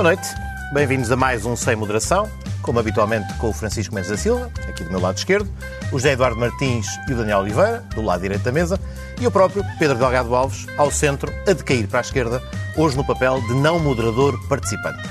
[0.00, 0.34] Boa noite,
[0.72, 2.26] bem-vindos a mais um Sem Moderação,
[2.62, 5.46] como habitualmente com o Francisco Mendes da Silva, aqui do meu lado esquerdo,
[5.88, 8.80] o José Eduardo Martins e o Daniel Oliveira, do lado direito da mesa,
[9.20, 12.42] e o próprio Pedro Delgado Alves, ao centro, a decair para a esquerda,
[12.78, 15.06] hoje no papel de não moderador participante.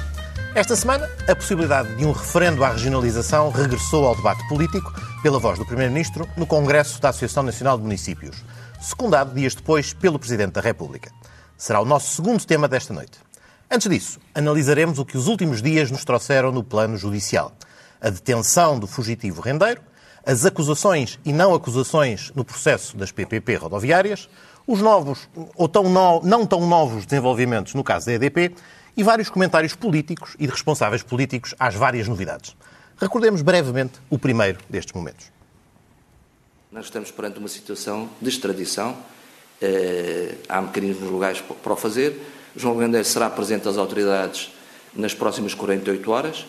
[0.55, 5.59] Esta semana, a possibilidade de um referendo à regionalização regressou ao debate político pela voz
[5.59, 8.43] do Primeiro-Ministro no Congresso da Associação Nacional de Municípios,
[8.81, 11.11] secundado dias depois pelo Presidente da República.
[11.55, 13.28] Será o nosso segundo tema desta noite.
[13.71, 17.53] Antes disso, analisaremos o que os últimos dias nos trouxeram no plano judicial.
[18.01, 19.79] A detenção do fugitivo rendeiro,
[20.25, 24.27] as acusações e não acusações no processo das PPP rodoviárias,
[24.65, 28.55] os novos ou tão no, não tão novos desenvolvimentos no caso da EDP
[28.97, 32.55] e vários comentários políticos e de responsáveis políticos às várias novidades.
[32.97, 35.31] Recordemos brevemente o primeiro destes momentos.
[36.71, 38.97] Nós estamos perante uma situação de extradição.
[39.61, 42.19] Eh, há mecanismos legais para o fazer
[42.59, 44.51] João Rendeiro será presente às autoridades
[44.93, 46.45] nas próximas 48 horas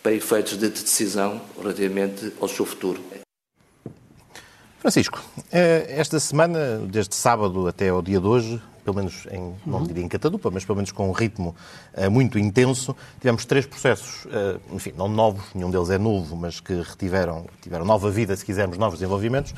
[0.00, 3.02] para efeitos de decisão relativamente ao seu futuro.
[4.78, 9.82] Francisco, eh, esta semana, desde sábado até ao dia de hoje, pelo menos em, não
[9.82, 11.54] diria em catadupa, mas pelo menos com um ritmo
[11.94, 12.94] uh, muito intenso.
[13.18, 17.84] Tivemos três processos, uh, enfim, não novos, nenhum deles é novo, mas que retiveram, tiveram
[17.84, 19.54] nova vida, se quisermos, novos desenvolvimentos,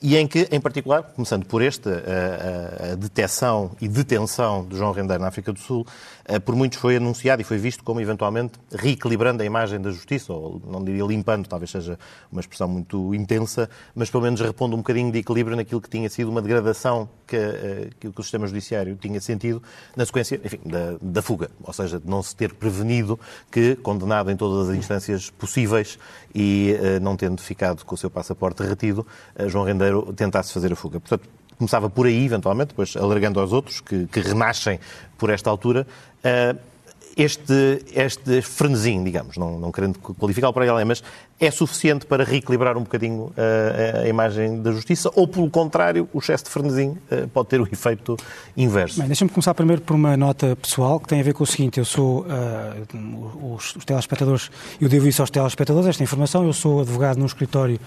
[0.00, 4.92] e em que, em particular, começando por este, a, a, detecção e detenção de João
[4.92, 5.86] Rendeiro na África do Sul,
[6.28, 10.32] uh, por muitos foi anunciado e foi visto como eventualmente reequilibrando a imagem da justiça,
[10.32, 11.98] ou não diria limpando, talvez seja
[12.30, 16.08] uma expressão muito intensa, mas pelo menos repondo um bocadinho de equilíbrio naquilo que tinha
[16.10, 17.36] sido uma degradação que,
[17.98, 19.62] que o sistema judiciário Judiciário tinha sentido
[19.94, 23.18] na sequência enfim, da, da, fuga, ou seja, de não se ter prevenido
[23.50, 25.98] que, condenado em todas as instâncias possíveis
[26.34, 29.06] e uh, não tendo ficado com o seu passaporte retido,
[29.38, 30.98] uh, João Rendeiro tentasse fazer a fuga.
[30.98, 34.80] Portanto, começava por aí, eventualmente, depois alargando aos outros, que, que renascem
[35.16, 35.86] por esta altura.
[36.18, 36.75] Uh,
[37.16, 41.02] este, este frenesim, digamos, não, não querendo qualificar para ele, mas
[41.40, 45.10] é suficiente para reequilibrar um bocadinho a, a, imagem da justiça?
[45.14, 48.18] Ou, pelo contrário, o excesso de frenesim uh, pode ter o efeito
[48.54, 48.98] inverso?
[48.98, 51.78] Bem, deixa-me começar primeiro por uma nota pessoal que tem a ver com o seguinte,
[51.78, 56.82] eu sou, uh, os, os, telespectadores, eu devo isso aos telespectadores, esta informação, eu sou
[56.82, 57.80] advogado num escritório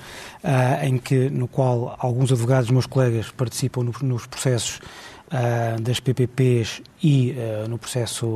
[0.43, 4.79] uh, em que, no qual alguns advogados, meus colegas, participam no, nos processos
[5.31, 8.27] uh, das PPPs e uh, no processo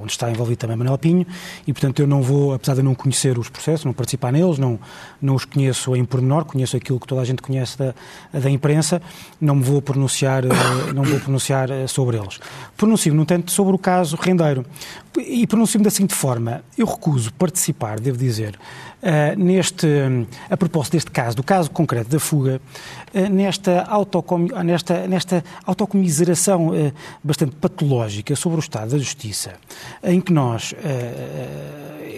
[0.00, 1.26] onde está envolvido também Manuel Pinho,
[1.66, 4.78] e portanto eu não vou, apesar de não conhecer os processos, não participar neles, não,
[5.20, 7.94] não os conheço em pormenor, conheço aquilo que toda a gente conhece da,
[8.32, 9.00] da imprensa,
[9.40, 12.38] não me vou pronunciar, uh, não vou pronunciar sobre eles.
[12.76, 14.64] Pronuncio, no entanto, sobre o caso Rendeiro.
[15.26, 18.58] E pronuncio-me da seguinte forma, eu recuso participar, devo dizer,
[19.02, 19.86] uh, neste,
[20.48, 22.60] a propósito deste caso, do caso concreto da fuga,
[23.12, 26.92] uh, nesta, autocom, nesta, nesta autocomiseração uh,
[27.22, 29.54] bastante patológica sobre o estado da justiça,
[30.02, 30.74] em que nós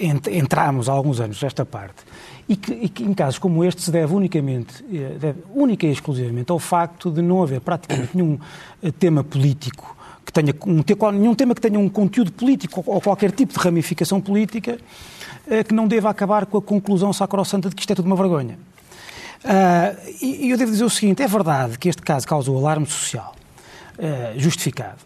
[0.00, 2.04] ent, entramos há alguns anos nesta parte,
[2.48, 4.82] e que, e que, em casos como este se deve unicamente,
[5.18, 8.38] deve, única e exclusivamente ao facto de não haver praticamente nenhum
[8.98, 13.52] tema político que tenha um, nenhum tema que tenha um conteúdo político ou qualquer tipo
[13.52, 14.78] de ramificação política
[15.48, 18.16] eh, que não deva acabar com a conclusão sacrossanta de que isto é tudo uma
[18.16, 18.56] vergonha.
[19.44, 23.34] Uh, e eu devo dizer o seguinte: é verdade que este caso causou alarme social,
[23.98, 24.98] uh, justificado.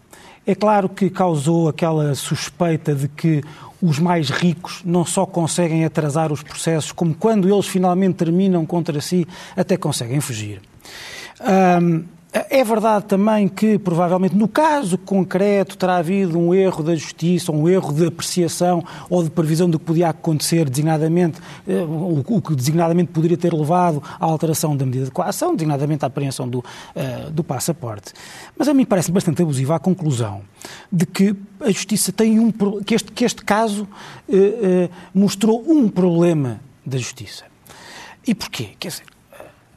[0.45, 3.43] É claro que causou aquela suspeita de que
[3.81, 9.01] os mais ricos não só conseguem atrasar os processos, como quando eles finalmente terminam contra
[9.01, 10.61] si, até conseguem fugir.
[11.41, 12.05] Uh,
[12.49, 17.67] é verdade também que, provavelmente, no caso concreto, terá havido um erro da justiça, um
[17.69, 23.11] erro de apreciação ou de previsão do que podia acontecer, designadamente, eh, o que designadamente
[23.11, 27.43] poderia ter levado à alteração da medida de coação, designadamente à apreensão do, uh, do
[27.43, 28.13] passaporte.
[28.57, 30.41] Mas a mim parece bastante abusiva a conclusão
[30.91, 32.51] de que a justiça tem um
[32.85, 33.87] que este, que este caso
[34.27, 37.45] uh, uh, mostrou um problema da justiça.
[38.25, 38.71] E porquê?
[38.79, 39.16] Quer dizer,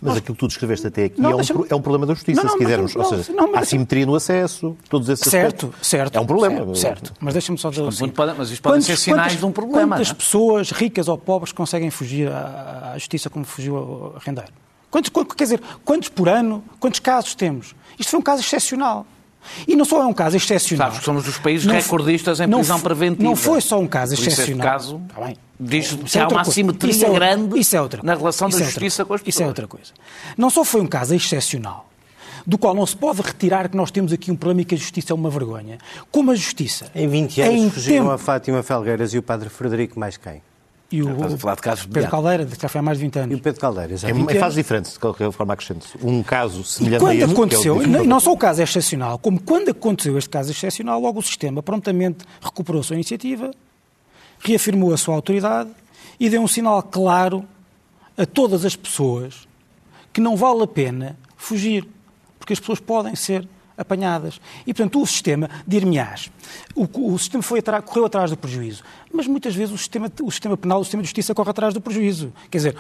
[0.01, 2.43] mas aquilo que tu descreveste até aqui não, é, um, é, um, problema da justiça,
[2.43, 2.97] não, não, se quisermos.
[2.97, 5.89] Ou seja, não, há simetria no acesso, todos esses Certo, aspectos.
[5.89, 6.17] certo.
[6.17, 6.57] É um problema.
[6.75, 7.15] Certo, certo.
[7.21, 8.09] mas deixa-me só dizer assim.
[8.09, 9.97] Pode, mas isto podem ser sinais quantas, de um problema.
[9.97, 14.53] Quantas pessoas, ricas ou pobres, conseguem fugir à, à justiça como fugiu a rendeiro?
[14.91, 17.75] Quantos, quer dizer, quantos por ano, quantos casos temos?
[17.99, 19.07] Isto foi um caso excepcional.
[19.67, 20.87] E não só é um caso excepcional.
[20.89, 23.25] Sabes que somos dos países não, recordistas em prisão preventiva.
[23.25, 24.67] Não foi só um caso excepcional.
[24.67, 25.37] caso, Está bem.
[25.59, 29.05] Diz que há uma assimetria é, grande isso é outra, na relação da é justiça
[29.05, 29.35] com as pessoas.
[29.35, 29.93] Isso é outra coisa.
[30.37, 31.87] Não só foi um caso excepcional,
[32.47, 34.79] do qual não se pode retirar que nós temos aqui um problema e que a
[34.79, 35.77] justiça é uma vergonha,
[36.11, 36.87] como a justiça...
[36.95, 38.15] Em 20 anos em fugiram tempo...
[38.15, 40.41] a Fátima Felgueiras e o padre Frederico mais quem?
[40.93, 42.99] E o, Estás a falar de casos Pedro de Caldeira, que já foi há mais
[42.99, 43.37] de 20 anos.
[43.37, 44.33] E o Pedro Caldeira, exatamente.
[44.33, 45.87] É, é fase diferente, de qualquer forma acrescento.
[46.03, 49.41] Um caso semelhante a este, aconteceu, é não, não só o caso é excepcional, como
[49.41, 53.53] quando aconteceu este caso excepcional, logo o sistema prontamente recuperou a sua iniciativa
[54.41, 55.71] reafirmou a sua autoridade
[56.19, 57.45] e deu um sinal claro
[58.17, 59.47] a todas as pessoas
[60.13, 61.87] que não vale a pena fugir,
[62.39, 63.47] porque as pessoas podem ser
[63.81, 64.41] apanhadas.
[64.67, 66.31] E, portanto, o sistema, dir-me-ás,
[66.75, 68.83] o, o, sistema foi correu atrás do prejuízo,
[69.13, 71.81] mas muitas vezes o sistema, o sistema penal, o sistema de justiça corre atrás do
[71.81, 72.33] prejuízo.
[72.51, 72.77] Quer dizer,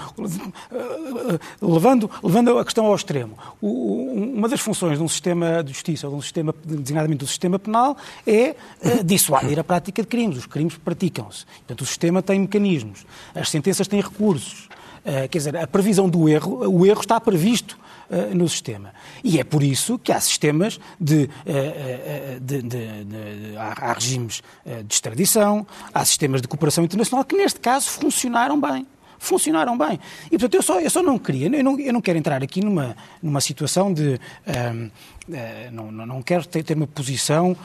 [1.61, 6.12] levando, levando a questão ao extremo, uma das funções de um sistema de justiça, ou
[6.12, 8.55] de um sistema, designadamente do sistema penal, é
[8.85, 10.38] uh, dissuadir a prática de crimes.
[10.38, 11.47] Os crimes praticam-se.
[11.47, 14.69] Portanto, o sistema tem mecanismos, as sentenças têm recursos.
[15.00, 17.79] Uh, quer dizer, a previsão do erro, o erro está previsto
[18.11, 18.93] uh, no sistema.
[19.23, 21.25] E é por isso que há sistemas de.
[21.47, 24.43] Uh, de, de, de há, há, regimes
[24.87, 28.87] de extradição, há sistemas de cooperação internacional que, neste caso, funcionaram bem.
[29.19, 30.01] Funcionaram bem.
[30.27, 32.65] E, portanto, eu só, eu só não queria, eu não, eu não quero entrar aqui
[32.65, 34.19] numa, numa situação de.
[34.47, 34.91] Ehm,
[35.71, 37.57] não, não quero ter, ter uma posição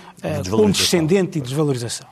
[0.50, 2.08] condescendente e de desvalorização.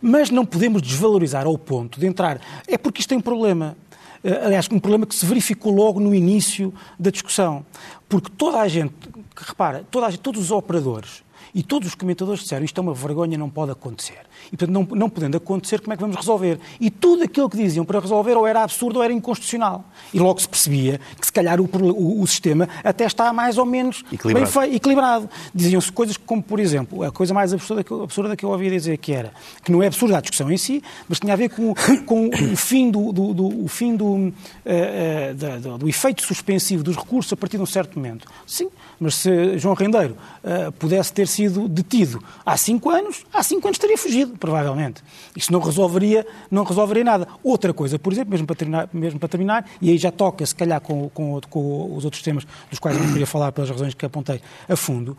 [0.00, 2.40] Mas não podemos desvalorizar ao ponto de entrar.
[2.66, 3.76] É porque isto tem um problema.
[4.26, 7.64] Eh, aliás, um problema que se verificou logo no início da discussão.
[8.08, 8.92] Porque toda a gente,
[9.36, 11.22] repara, toda gente, todos os operadores
[11.54, 14.18] e todos os comentadores disseram isto é uma vergonha, não pode acontecer.
[14.52, 16.58] E, portanto, não, não podendo acontecer, como é que vamos resolver?
[16.80, 19.84] E tudo aquilo que diziam para resolver ou era absurdo ou era inconstitucional.
[20.12, 23.64] E logo se percebia que, se calhar, o, o, o sistema até está mais ou
[23.64, 24.60] menos equilibrado.
[24.60, 25.30] bem equilibrado.
[25.54, 28.96] Diziam-se coisas como, por exemplo, a coisa mais absurda que, absurda que eu ouvia dizer
[28.98, 29.32] que era,
[29.64, 31.74] que não é absurda a discussão em si, mas tinha a ver com,
[32.04, 36.82] com o fim, do, do, do o fim do, uh, uh, do, do efeito suspensivo
[36.82, 38.28] dos recursos a partir de um certo momento.
[38.46, 38.68] Sim,
[38.98, 43.78] mas se João Rendeiro uh, pudesse ter sido detido há cinco anos, há cinco anos
[43.78, 45.02] teria fugido, provavelmente.
[45.34, 47.28] Isso não resolveria, não resolveria nada.
[47.42, 50.54] Outra coisa, por exemplo, mesmo para terminar, mesmo para terminar e aí já toca, se
[50.54, 54.04] calhar, com, com, com os outros temas dos quais não queria falar pelas razões que
[54.04, 55.16] apontei a fundo,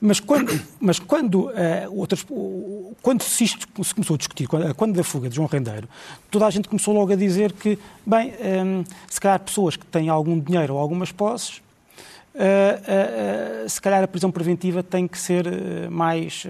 [0.00, 1.52] mas quando, mas quando, uh,
[1.90, 2.24] outras,
[3.02, 5.88] quando se, isto, se começou a discutir, quando, quando da fuga de João Rendeiro,
[6.30, 8.32] toda a gente começou logo a dizer que, bem,
[8.64, 11.65] um, se calhar pessoas que têm algum dinheiro ou algumas posses
[12.36, 15.46] Uh, uh, se calhar a prisão preventiva tem que ser
[15.90, 16.42] mais,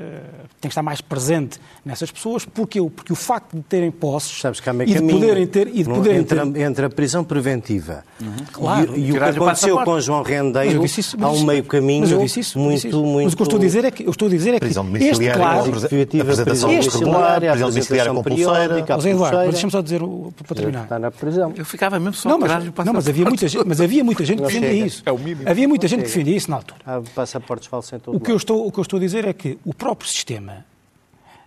[0.61, 4.59] tem que estar mais presente nessas pessoas, porque, porque o facto de terem posses Sabes
[4.59, 5.69] que há e de poderem ter...
[5.69, 6.61] E de poderem entre, ter...
[6.61, 8.35] entre a prisão preventiva uhum.
[8.53, 12.11] claro, e, e o que aconteceu com João Rendeiro, isso, há um meio caminho mas
[12.11, 13.03] eu disse isso, muito, disse isso.
[13.03, 13.25] muito...
[13.25, 14.67] Mas o que eu estou a dizer é que, eu estou a dizer é que
[14.67, 15.73] este claro...
[16.21, 18.85] Apresentação este regular, prisão domiciliária compulseira...
[18.97, 20.01] José Eduardo, mas deixa-me só dizer
[20.47, 20.83] para terminar.
[20.83, 21.53] Está na prisão.
[21.57, 24.43] Eu ficava mesmo só não, mas, não, mas havia muita gente, mas havia muita gente
[24.43, 25.03] que defendia isso.
[25.07, 25.49] É o mínimo.
[25.49, 26.81] Havia muita gente que defendia isso na altura.
[26.85, 29.27] Há passaportes falsos em todo o que, eu estou, o que eu estou a dizer
[29.27, 30.65] é que o próprio sistema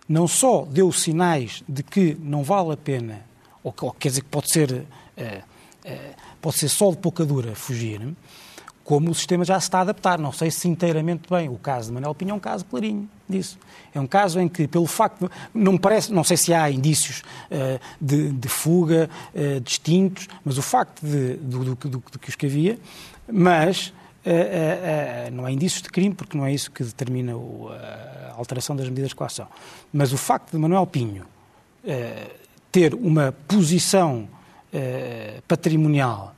[0.08, 3.24] não só deu sinais de que não vale a pena,
[3.62, 4.84] ou, ou quer dizer que pode ser,
[5.16, 5.42] é,
[5.84, 8.00] é, pode ser só de pouca dura fugir,
[8.82, 10.18] como o sistema já se está a adaptar.
[10.18, 11.48] Não sei se inteiramente bem.
[11.48, 13.56] O caso de Manuel Pinho é um caso clarinho disso.
[13.94, 17.22] É um caso em que, pelo facto, não parece, não sei se há indícios
[17.52, 22.30] uh, de, de, fuga uh, distintos, mas o facto de, do, do, do, do que
[22.30, 22.80] os que havia,
[23.30, 23.92] mas
[24.24, 28.34] Uh, uh, não há indícios de crime, porque não é isso que determina o, a
[28.36, 29.46] alteração das medidas de coação.
[29.92, 31.24] Mas o facto de Manuel Pinho
[32.70, 34.28] ter uma posição
[35.48, 36.34] patrimonial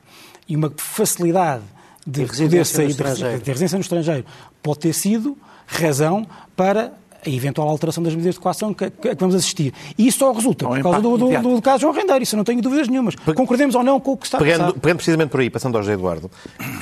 [0.47, 1.63] e uma facilidade
[2.07, 4.25] de poder sair de, de residência no estrangeiro
[4.61, 5.37] pode ter sido
[5.67, 6.25] razão
[6.55, 6.93] para
[7.25, 9.73] a eventual alteração das medidas de coação que, que vamos assistir.
[9.97, 12.37] E isso só resulta por causa do, do, do, do, caso João Rendeiro, isso eu
[12.37, 13.15] não tenho dúvidas nenhumas.
[13.15, 14.79] Concordemos ou não com o que está pegando, a passar.
[14.79, 16.29] Pegando precisamente por aí, passando ao José Eduardo,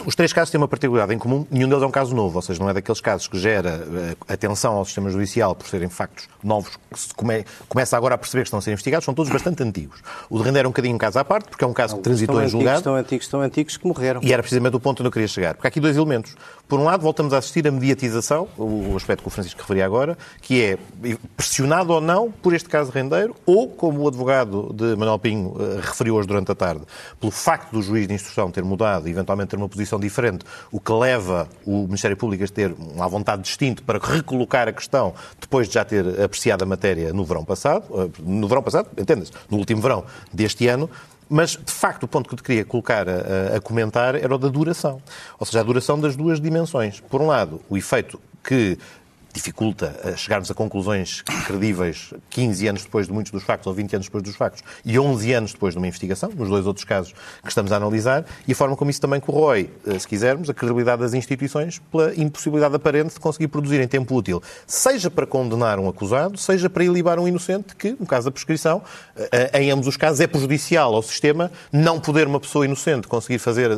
[0.06, 2.42] os três casos têm uma particularidade em comum, nenhum deles é um caso novo, ou
[2.42, 6.28] seja, não é daqueles casos que gera uh, atenção ao sistema judicial por serem factos
[6.44, 9.32] novos, que se come, começa agora a perceber que estão a ser investigados, são todos
[9.32, 10.00] bastante antigos.
[10.30, 12.00] O de Rendeiro é um bocadinho um caso à parte, porque é um caso não,
[12.00, 12.78] que transitou em julgado.
[12.78, 14.22] Estão antigos, estão antigos que morreram.
[14.24, 15.56] E era precisamente o ponto onde eu queria chegar.
[15.56, 16.36] Porque há aqui dois elementos.
[16.68, 20.18] Por um lado, voltamos a assistir a mediatização, o aspecto que o Francisco referia agora,
[20.40, 20.78] que é
[21.36, 25.80] pressionado ou não por este caso rendeiro, ou, como o advogado de Manuel Pinho uh,
[25.82, 26.82] referiu hoje durante a tarde,
[27.20, 30.80] pelo facto do juiz de instrução ter mudado e eventualmente ter uma posição diferente, o
[30.80, 35.68] que leva o Ministério Público a ter uma vontade distinta para recolocar a questão depois
[35.68, 39.58] de já ter apreciado a matéria no verão passado, uh, no verão passado, entenda-se, no
[39.58, 40.90] último verão deste ano,
[41.34, 44.38] mas, de facto, o ponto que eu te queria colocar a, a, comentar era o
[44.38, 45.02] da duração.
[45.40, 47.00] Ou seja, a duração das duas dimensões.
[47.00, 48.78] Por um lado, o efeito que
[49.34, 54.08] dificulta chegarmos a conclusões credíveis 15 anos depois de muitos dos factos ou 20 anos
[54.08, 57.50] depois dos factos e 11 anos depois de uma investigação, nos dois outros casos que
[57.50, 61.02] estamos a analisar, e a forma como isso também corrói, eh, se quisermos, a credibilidade
[61.02, 65.88] das instituições pela impossibilidade aparente de conseguir produzir em tempo útil, seja para condenar um
[65.88, 68.82] acusado, seja para ilibar um inocente, que, no caso da prescrição,
[69.32, 73.40] eh, em ambos os casos é prejudicial ao sistema não poder uma pessoa inocente conseguir
[73.40, 73.72] fazer,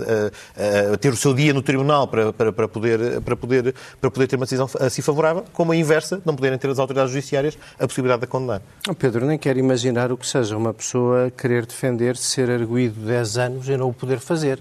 [0.56, 4.28] eh, ter o seu dia no tribunal para, para, para, poder, para, poder, para poder
[4.28, 7.88] ter uma decisão assim favorável, como a inversa, não poderem ter as autoridades judiciárias a
[7.88, 8.62] possibilidade de condenar.
[8.88, 13.38] Oh, Pedro, nem quero imaginar o que seja uma pessoa querer defender ser arguído 10
[13.38, 14.60] anos e não o poder fazer.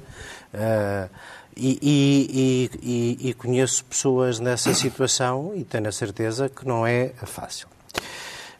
[0.52, 1.08] Uh,
[1.56, 7.12] e, e, e, e, conheço pessoas nessa situação e tenho a certeza que não é
[7.26, 7.68] fácil.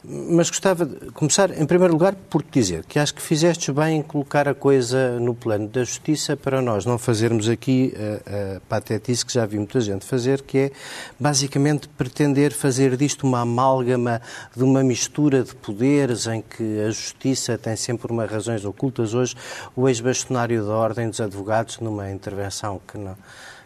[0.05, 3.99] Mas gostava de começar, em primeiro lugar, por te dizer que acho que fizeste bem
[3.99, 8.59] em colocar a coisa no plano da justiça para nós não fazermos aqui a, a
[8.67, 10.71] patetice que já vi muita gente fazer, que é
[11.17, 14.21] basicamente pretender fazer disto uma amálgama
[14.53, 19.13] de uma mistura de poderes em que a justiça tem sempre umas razões ocultas.
[19.13, 19.37] Hoje,
[19.73, 23.15] o ex-bastonário da Ordem dos Advogados, numa intervenção que não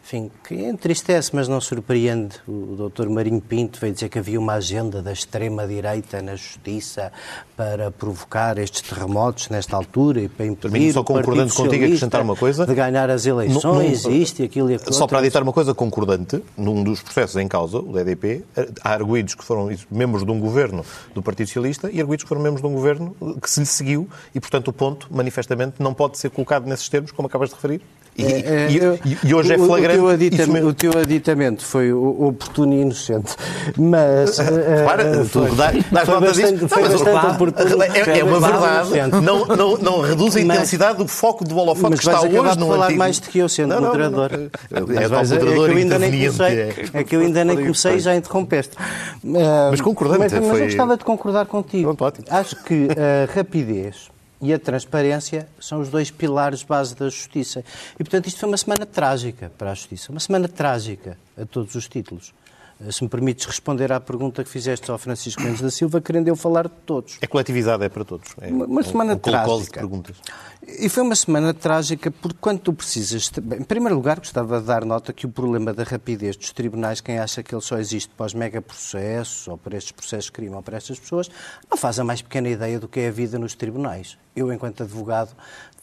[0.07, 2.37] enfim, que entristece, mas não surpreende.
[2.47, 3.09] O Dr.
[3.09, 7.11] Marinho Pinto veio dizer que havia uma agenda da extrema-direita na justiça
[7.57, 12.65] para provocar estes terremotos nesta altura e para impedir só concordando contigo acrescentar uma coisa
[12.65, 14.93] de ganhar as eleições, no, no, isto e aquilo e aquilo.
[14.93, 18.45] Só para aditar uma coisa concordante, num dos processos em causa, o DDP,
[18.81, 22.41] há arguídos que foram membros de um governo do Partido Socialista e arguídos que foram
[22.41, 26.17] membros de um governo que se lhe seguiu e, portanto, o ponto, manifestamente, não pode
[26.17, 27.81] ser colocado nesses termos, como acabas de referir.
[28.17, 32.73] E, é, é, e, e hoje é flagrante teu, aditamento, o teu aditamento foi oportuno
[32.73, 33.35] e inocente,
[33.77, 34.37] mas...
[34.85, 36.67] Para, uh, tu dás nota disso.
[36.67, 37.83] Foi bastante oportuno.
[37.83, 39.21] É, é uma verdade.
[39.21, 42.89] Não, não, não reduz a intensidade do foco do holofote que está hoje no falar
[42.91, 44.31] mais do que eu, sendo moderador.
[44.33, 48.15] É, é, que eu ainda nem comecei, é que eu ainda nem comecei e já
[48.15, 48.75] interrompeste.
[49.23, 50.33] Mas concordante.
[50.33, 51.95] Mas, mas eu gostava de concordar contigo.
[52.31, 54.09] Acho que a rapidez
[54.41, 57.63] e a transparência são os dois pilares base da justiça.
[57.95, 60.11] E, portanto, isto foi uma semana trágica para a justiça.
[60.11, 62.33] Uma semana trágica a todos os títulos.
[62.79, 66.27] Eh, se me permites responder à pergunta que fizeste ao Francisco Mendes da Silva, querendo
[66.27, 67.17] eu falar de todos.
[67.21, 68.29] É coletivizado, é para todos.
[68.39, 69.79] É uma, uma semana um, um trágica.
[69.79, 70.17] perguntas.
[70.67, 73.31] E foi uma semana trágica porque quando tu precisas...
[73.37, 77.19] Em primeiro lugar, gostava de dar nota que o problema da rapidez dos tribunais, quem
[77.19, 80.61] acha que ele só existe para os megaprocessos ou para estes processos de crime ou
[80.61, 81.29] para estas pessoas,
[81.69, 84.17] não faz a mais pequena ideia do que é a vida nos tribunais.
[84.37, 85.31] Eu, enquanto advogado,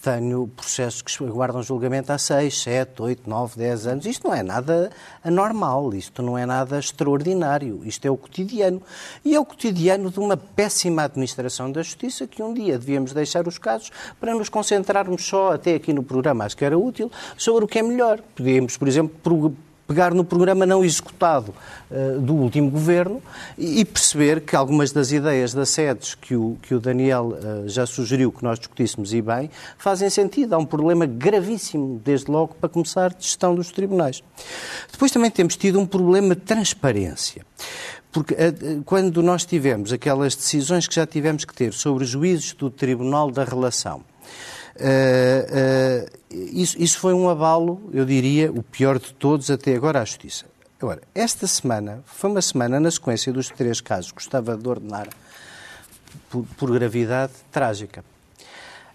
[0.00, 4.06] tenho processos que aguardam julgamento há 6, 7, 8, 9, 10 anos.
[4.06, 4.92] Isto não é nada
[5.25, 8.80] anormal, isto não é nada extraordinário, isto é o cotidiano.
[9.25, 13.49] E é o cotidiano de uma péssima administração da justiça que um dia devíamos deixar
[13.49, 17.64] os casos para nos concentrarmos só, até aqui no programa, acho que era útil, sobre
[17.64, 18.20] o que é melhor.
[18.37, 21.54] Podíamos, por exemplo, pegar no programa não executado
[21.90, 23.22] uh, do último governo
[23.56, 27.86] e, perceber que algumas das ideias das sedes que o, que o Daniel uh, já
[27.86, 30.54] sugeriu que nós discutíssemos e bem fazem sentido.
[30.54, 34.22] Há um problema gravíssimo, desde logo, para começar, de gestão dos tribunais.
[34.90, 37.44] Depois também temos tido um problema de transparência.
[38.10, 42.70] Porque uh, quando nós tivemos aquelas decisões que já tivemos que ter sobre juízes do
[42.70, 44.02] Tribunal da Relação,
[44.76, 50.00] Uh, uh, isso, isso, foi um abalo, eu diria, o pior de todos até agora
[50.00, 50.46] à Justiça.
[50.80, 55.08] Agora, esta semana foi uma semana, na sequência dos três casos que gostava de ordenar
[56.28, 58.04] por, por gravidade trágica.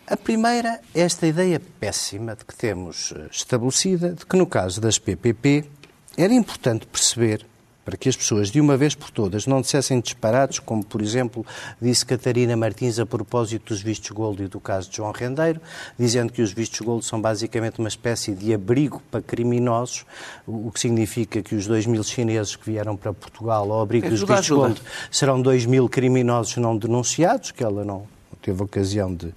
[0.05, 4.81] A primeira é esta ideia péssima de que temos eh, estabelecida de que, no caso
[4.81, 5.65] das PPP,
[6.17, 7.45] era importante perceber
[7.89, 11.43] para que as pessoas, de uma vez por todas, não dissessem disparados, como, por exemplo,
[11.81, 15.59] disse Catarina Martins a propósito dos vistos gold e do caso de João Rendeiro,
[15.97, 20.05] dizendo que os vistos gold são basicamente uma espécie de abrigo para criminosos,
[20.45, 24.21] o que significa que os 2 mil chineses que vieram para Portugal ao abrigo dos
[24.21, 24.79] vistos gold
[25.09, 28.05] serão 2 mil criminosos não denunciados, que ela não
[28.39, 29.33] teve ocasião de,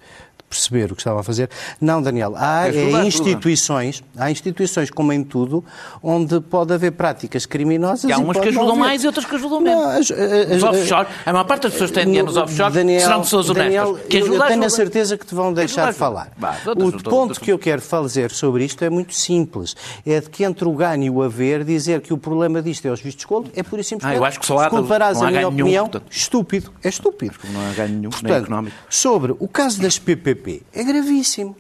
[0.52, 1.49] perceber o que estava a fazer.
[1.80, 5.64] Não, Daniel, há é, é instituições, há instituições, como em tudo,
[6.02, 8.09] onde pode haver práticas criminosas.
[8.09, 9.82] E há umas que ajudam mais e outras que ajudam menos.
[9.82, 12.73] Não, as, as, os offshore, a maior parte das pessoas que têm dinheiro nos offshore
[12.73, 13.64] Daniel, serão pessoas honestas.
[13.64, 16.32] Daniel, que eu, eu tenho a certeza que te vão deixar de falar.
[16.37, 19.75] Bah, o ponto que eu quero fazer sobre isto é muito simples.
[20.06, 22.90] É de que entre o ganho e o haver, dizer que o problema disto é
[22.90, 24.16] os vistos gold, é por isso simplesmente.
[24.16, 26.73] Ah, eu acho que só há, desculparás a minha opinião, portanto, estúpido.
[26.82, 27.35] É estúpido.
[27.52, 28.76] Não há ganho nenhum, portanto, nem económico.
[28.88, 30.41] Sobre o caso das PPP,
[30.72, 31.56] é gravíssimo.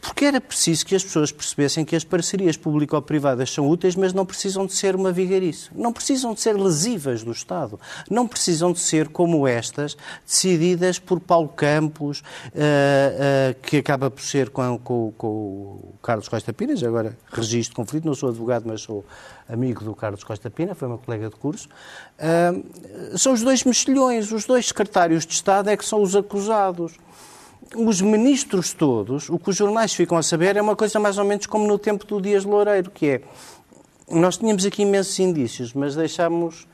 [0.00, 4.26] Porque era preciso que as pessoas percebessem que as parcerias público-privadas são úteis, mas não
[4.26, 5.70] precisam de ser uma vigarice.
[5.74, 7.80] Não precisam de ser lesivas do Estado.
[8.10, 12.22] Não precisam de ser como estas, decididas por Paulo Campos, uh,
[12.52, 18.04] uh, que acaba por ser com, com, com, o Carlos Costa Pires, agora registro conflito,
[18.04, 19.04] não sou advogado, mas sou
[19.48, 21.68] amigo do Carlos Costa Pina, foi meu colega de curso.
[22.18, 26.94] Uh, são os dois mexilhões, os dois secretários de Estado é que são os acusados
[27.76, 31.24] os ministros todos, o que os jornais ficam a saber é uma coisa mais ou
[31.24, 33.22] menos como no tempo do Dias Loureiro, que é,
[34.10, 36.66] nós tínhamos aqui imensos indícios, mas deixámos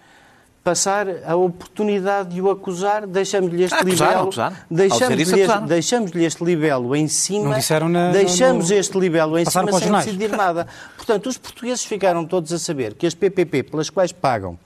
[0.63, 4.31] passar a oportunidade de o acusar, deixamos-lhe este ah, libelo,
[4.71, 9.91] deixamos-lhe este, deixamos este libelo em cima, na, deixamos no, este libelo em cima sem
[9.91, 10.67] decidir nada.
[10.97, 14.59] Portanto, os portugueses ficaram todos a saber que as PPP pelas quais pagam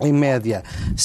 [0.00, 0.62] em média,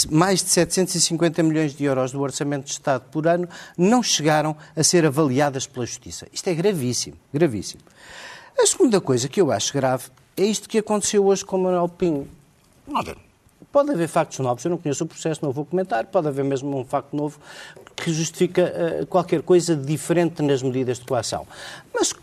[0.10, 3.48] mais de 750 milhões de euros do Orçamento de Estado por ano
[3.78, 6.28] não chegaram a ser avaliadas pela Justiça.
[6.32, 7.82] Isto é gravíssimo, gravíssimo.
[8.58, 10.06] A segunda coisa que eu acho grave
[10.38, 12.28] é isto que aconteceu hoje com o Manuel Pinho.
[13.72, 16.78] Pode haver factos novos, eu não conheço o processo, não vou comentar, pode haver mesmo
[16.78, 17.40] um facto novo
[17.96, 21.48] que justifica uh, qualquer coisa diferente nas medidas de coação.
[21.94, 22.14] Mas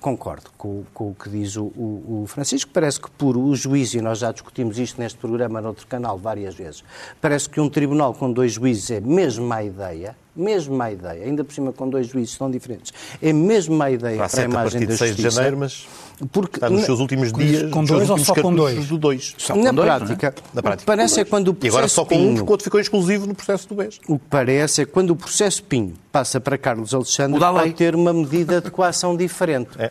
[0.00, 2.70] concordo com, com, o que diz o, o, Francisco.
[2.72, 6.54] Parece que por o juízo, e nós já discutimos isto neste programa, noutro canal, várias
[6.54, 6.84] vezes,
[7.20, 11.42] parece que um tribunal com dois juízes é mesmo má ideia, mesmo má ideia, ainda
[11.42, 14.80] por cima com dois juízes tão diferentes, é mesmo má ideia para, para a imagem
[14.80, 15.06] da justiça.
[15.06, 15.86] 6 de janeiro, mas
[16.32, 18.86] porque, está nos seus últimos dias, com dois ou só com dois?
[18.86, 19.34] Do dois.
[19.36, 20.34] Só na, dois, prática, é?
[20.54, 22.52] na prática, parece é quando o processo E agora só com Pinho, um, porque o
[22.52, 24.00] outro ficou exclusivo no processo do BES.
[24.08, 27.94] O que parece é que quando o processo Pinho passa para Carlos Alexandre, vai ter
[27.94, 29.70] uma medida de coação diferente.
[29.78, 29.90] É.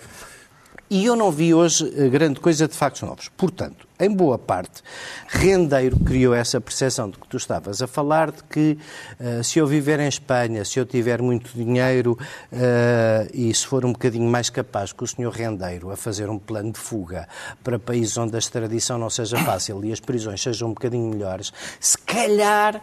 [0.87, 3.27] E eu não vi hoje eh, grande coisa de factos novos.
[3.29, 4.83] Portanto, em boa parte,
[5.27, 8.77] Rendeiro criou essa percepção de que tu estavas a falar, de que
[9.19, 12.11] uh, se eu viver em Espanha, se eu tiver muito dinheiro
[12.51, 16.37] uh, e se for um bocadinho mais capaz que o senhor Rendeiro a fazer um
[16.37, 17.27] plano de fuga
[17.63, 21.53] para países onde a extradição não seja fácil e as prisões sejam um bocadinho melhores,
[21.79, 22.81] se calhar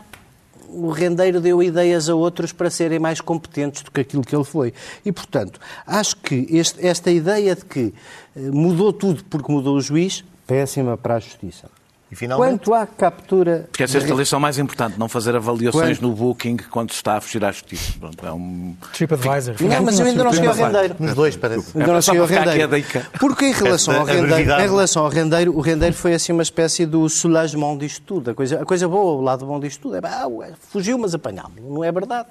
[0.73, 4.45] o rendeiro deu ideias a outros para serem mais competentes do que aquilo que ele
[4.45, 4.73] foi.
[5.05, 7.95] E, portanto, acho que este, esta ideia de que
[8.35, 11.69] eh, mudou tudo porque mudou o juiz, péssima para a justiça.
[12.13, 12.51] E finalmente...
[12.51, 13.65] Quanto à captura...
[13.71, 16.03] Porque essa é a lição mais importante, não fazer avaliações Quanto...
[16.03, 17.95] no Booking quando se está a fugir à justiça.
[17.99, 18.77] Pronto, é um...
[18.93, 19.55] TripAdvisor.
[19.59, 20.97] Não, mas eu ainda não cheguei ao rendeiro.
[20.99, 21.79] Nos dois, parece.
[21.79, 22.85] Ainda não cheguei ao rendeiro.
[23.19, 26.85] Porque em relação, ao rendeiro, em relação ao rendeiro, o rendeiro foi assim uma espécie
[26.85, 28.33] do soulagement disto tudo.
[28.33, 30.29] A coisa, a coisa boa, o lado bom disto tudo é, ah,
[30.69, 31.63] fugiu, mas apanhámos.
[31.63, 32.29] Não é verdade.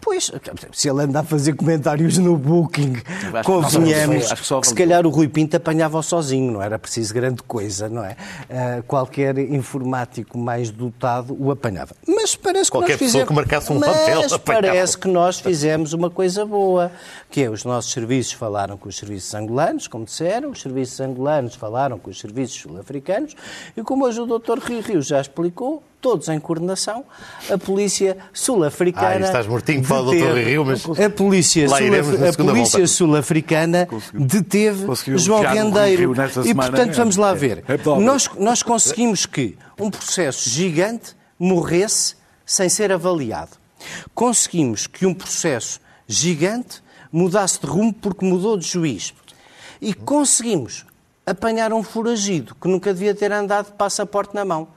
[0.00, 0.30] Pois,
[0.72, 2.94] se ele anda a fazer comentários no Booking,
[3.44, 7.88] convenhamos que, que se calhar o Rui Pinto apanhava-o sozinho, não era preciso grande coisa,
[7.88, 8.16] não é?
[8.48, 11.94] Uh, qualquer informático mais dotado o apanhava.
[12.06, 13.28] Mas parece qualquer que nós fizemos...
[13.28, 16.92] que marcasse um papel Mas parece que nós fizemos uma coisa boa,
[17.30, 21.54] que é os nossos serviços falaram com os serviços angolanos, como disseram, os serviços angolanos
[21.54, 23.34] falaram com os serviços sul-africanos,
[23.76, 24.58] e como hoje o Dr.
[24.58, 27.04] Rio Rio já explicou, todos em coordenação,
[27.50, 29.08] a polícia sul-africana.
[29.08, 30.38] Ah, estás mortinho Dr.
[30.38, 30.84] Rio, mas.
[30.84, 31.66] A polícia,
[32.36, 36.14] polícia sul-africana deteve João Rendeiro.
[36.44, 37.64] E, portanto, vamos lá ver.
[37.68, 43.52] É nós, nós conseguimos que um processo gigante morresse sem ser avaliado.
[44.14, 49.14] Conseguimos que um processo gigante mudasse de rumo porque mudou de juiz.
[49.80, 50.86] E conseguimos
[51.24, 54.68] apanhar um foragido que nunca devia ter andado de passaporte na mão.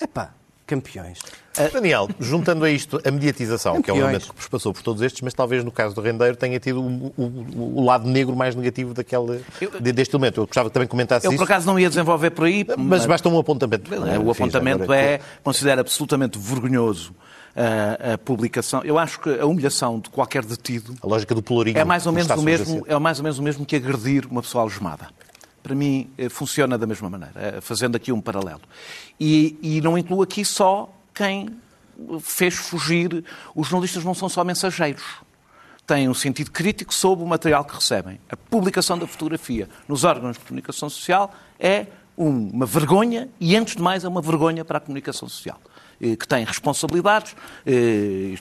[0.00, 0.34] Epá,
[0.66, 1.18] campeões.
[1.58, 3.84] Uh, Daniel, juntando a isto a mediatização, campeões.
[3.84, 6.36] que é um elemento que passou por todos estes, mas talvez no caso do Rendeiro
[6.36, 10.40] tenha tido o, o, o lado negro mais negativo daquele, eu, deste elemento.
[10.40, 11.40] Eu gostava que também comentasse eu, isso.
[11.40, 12.66] Eu, por acaso, não ia desenvolver por aí.
[12.68, 13.94] Mas, mas basta um apontamento.
[13.94, 17.14] É, o apontamento é, considero absolutamente vergonhoso
[17.54, 18.82] a, a, publicação.
[18.82, 20.94] Eu acho que a humilhação de qualquer detido.
[21.02, 21.78] A lógica do polorinho.
[21.78, 24.42] É mais ou menos o mesmo, é mais ou menos o mesmo que agredir uma
[24.42, 25.08] pessoa algemada
[25.64, 28.60] para mim, eh, funciona da mesma maneira, eh, fazendo aqui um paralelo.
[29.18, 31.48] E, e não incluo aqui só quem
[32.20, 33.24] fez fugir.
[33.54, 35.02] Os jornalistas não são só mensageiros.
[35.86, 38.20] Têm um sentido crítico sobre o material que recebem.
[38.28, 43.80] A publicação da fotografia nos órgãos de comunicação social é uma vergonha e, antes de
[43.82, 45.58] mais, é uma vergonha para a comunicação social
[45.98, 47.34] eh, que tem responsabilidades.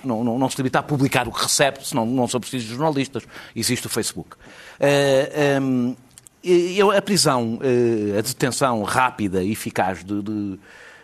[0.03, 3.23] Não, não, não, se limita a publicar o que recebe, senão não são precisos jornalistas.
[3.55, 4.35] Existe o Facebook.
[6.43, 10.59] Eu, a prisão, eh, a detenção rápida e eficaz de, de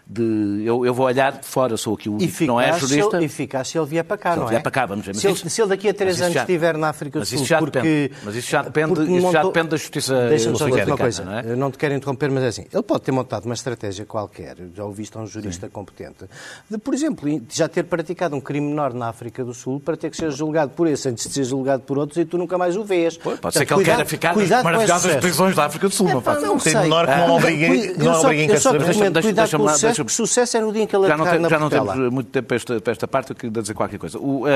[0.10, 0.64] de.
[0.66, 3.20] Eu, eu vou olhar de fora, sou aqui o único não é jurista.
[3.20, 4.50] Se eficaz se ele vier para cá, se não é?
[4.50, 5.16] vier para cá, vamos ver.
[5.16, 7.80] Se, ele, se ele daqui a três anos já, estiver na África do Sul, porque...
[7.80, 9.32] Depende, mas isso já depende, isso montou...
[9.32, 11.44] já depende da justiça Deixa-me só dizer uma coisa, não, é?
[11.46, 14.58] eu não te quero interromper, mas é assim, ele pode ter montado uma estratégia qualquer,
[14.74, 15.72] já ouviste a um jurista Sim.
[15.72, 16.26] competente,
[16.70, 20.10] de, por exemplo, já ter praticado um crime menor na África do Sul para ter
[20.10, 22.76] que ser julgado por esse antes de ser julgado por outros e tu nunca mais
[22.76, 23.18] o vês.
[23.18, 26.22] Pode Portanto, ser que ele queira ficar nas maravilhosas prisões da África do Sul, não
[26.22, 26.42] faz?
[26.42, 26.74] Não sei.
[26.74, 29.22] menor que não obriga em carceramento.
[29.22, 31.50] Cuidado com o sucesso, porque sucesso é no dia em que ele já não, tem,
[31.50, 34.18] já não temos muito tempo para esta, para esta parte, eu queria dizer qualquer coisa.
[34.18, 34.48] O, uh, uh,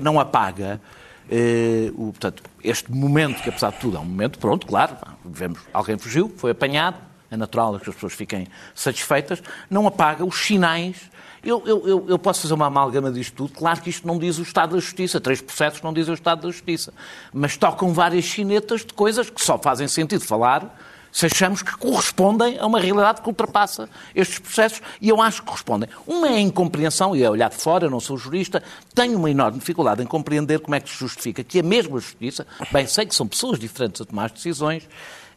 [0.00, 0.80] não apaga
[1.28, 5.60] uh, o, portanto, este momento, que apesar de tudo é um momento, pronto, claro, vemos,
[5.72, 6.96] alguém fugiu, foi apanhado,
[7.30, 11.10] é natural que as pessoas fiquem satisfeitas, não apaga os sinais
[11.44, 13.52] eu, eu, eu, posso fazer uma amálgama disto tudo.
[13.52, 15.20] Claro que isto não diz o Estado da Justiça.
[15.20, 16.94] Três processos não dizem o Estado da Justiça.
[17.32, 20.74] Mas tocam várias chinetas de coisas que só fazem sentido falar
[21.14, 25.46] se achamos que correspondem a uma realidade que ultrapassa estes processos, e eu acho que
[25.46, 25.88] correspondem.
[26.04, 28.60] Uma é a incompreensão, e é olhar de fora, não sou jurista,
[28.92, 32.44] tenho uma enorme dificuldade em compreender como é que se justifica que a mesma justiça,
[32.72, 34.88] bem sei que são pessoas diferentes a tomar as decisões,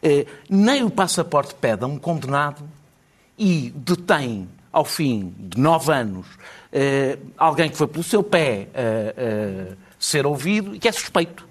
[0.01, 2.67] eh, nem o passaporte pede a um condenado
[3.37, 6.25] e detém ao fim de nove anos,
[6.73, 11.46] eh, alguém que foi pelo seu pé eh, eh, ser ouvido e que é suspeito.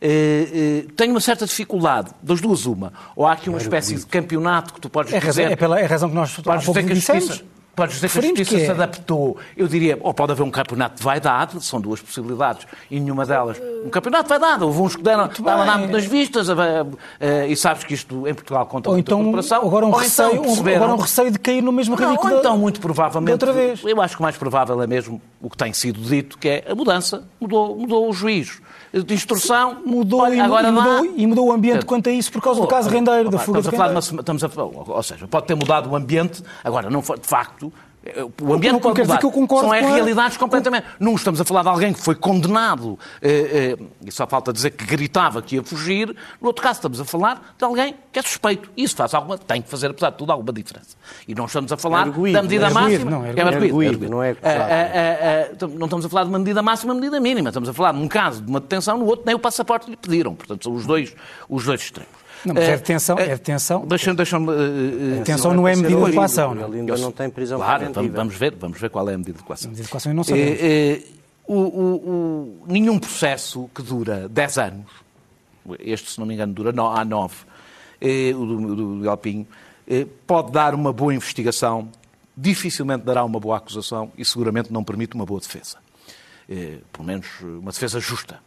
[0.00, 2.92] Uh, uh, tenho uma certa dificuldade, das duas uma.
[3.16, 5.50] Ou há aqui uma espécie de campeonato que tu podes é dizer...
[5.50, 7.42] É, pela, é a razão que nós que a justiça,
[7.78, 8.64] Podes dizer que a justiça que é.
[8.64, 9.36] se adaptou.
[9.56, 13.56] Eu diria, ou pode haver um campeonato de vaidade, são duas possibilidades, e nenhuma delas.
[13.84, 16.48] Um campeonato de vaidade, houve uns que deram, estavam na das vistas,
[17.48, 19.62] e sabes que isto em Portugal conta ou então, corporação.
[19.64, 22.32] Agora um, ou receio, então agora um receio de cair no mesmo ridículo.
[22.32, 23.80] Ou então, muito provavelmente, outra vez.
[23.84, 26.64] eu acho que o mais provável é mesmo o que tem sido dito, que é
[26.68, 28.60] a mudança, mudou, mudou o juiz
[28.92, 29.82] de instrução.
[29.84, 32.64] Mudou, Olha, agora e, mudou, e mudou o ambiente quanto a isso por causa oh,
[32.64, 35.46] do caso Rendeiro, da fuga estamos de a falar uma, estamos a, Ou seja, pode
[35.46, 37.72] ter mudado o ambiente, agora, não foi, de facto,
[38.40, 39.18] o ambiente pode mudar.
[39.18, 40.40] Que eu concordo São é realidades a...
[40.40, 40.86] completamente.
[40.98, 44.70] Não estamos a falar de alguém que foi condenado eh, eh, e só falta dizer
[44.70, 46.14] que gritava que ia fugir.
[46.40, 48.70] No outro caso, estamos a falar de alguém que é suspeito.
[48.76, 50.96] Isso faz alguma, tem que fazer, apesar de tudo, alguma diferença.
[51.26, 53.10] E não estamos a falar arguído, da medida máxima.
[53.10, 55.68] Não, é arguído, não é acusado.
[55.76, 57.50] Não estamos a falar de uma medida máxima, uma medida mínima.
[57.50, 59.96] Estamos a falar de um caso de uma detenção, no outro nem o passaporte lhe
[59.96, 60.34] pediram.
[60.34, 61.14] Portanto, são os dois,
[61.48, 62.27] os dois extremos.
[62.44, 63.18] Não, mas é detenção.
[63.18, 63.86] É detenção.
[63.86, 64.16] Deixa-me.
[64.16, 66.52] Deixa detenção não é medida de coação.
[66.52, 68.16] Ele ainda não tem prisão claro, preventiva.
[68.16, 69.70] Vamos ver, vamos ver qual é a medida de coação.
[69.70, 70.58] Medida de coação não sabemos.
[70.60, 71.02] É,
[71.46, 74.90] o, o, o, nenhum processo que dura 10 anos,
[75.80, 77.34] este, se não me engano, dura no, há 9,
[78.00, 79.46] é, o do, do, do Alpinho,
[79.86, 81.90] é, pode dar uma boa investigação,
[82.36, 85.78] dificilmente dará uma boa acusação e seguramente não permite uma boa defesa.
[86.48, 88.40] É, pelo menos uma defesa justa.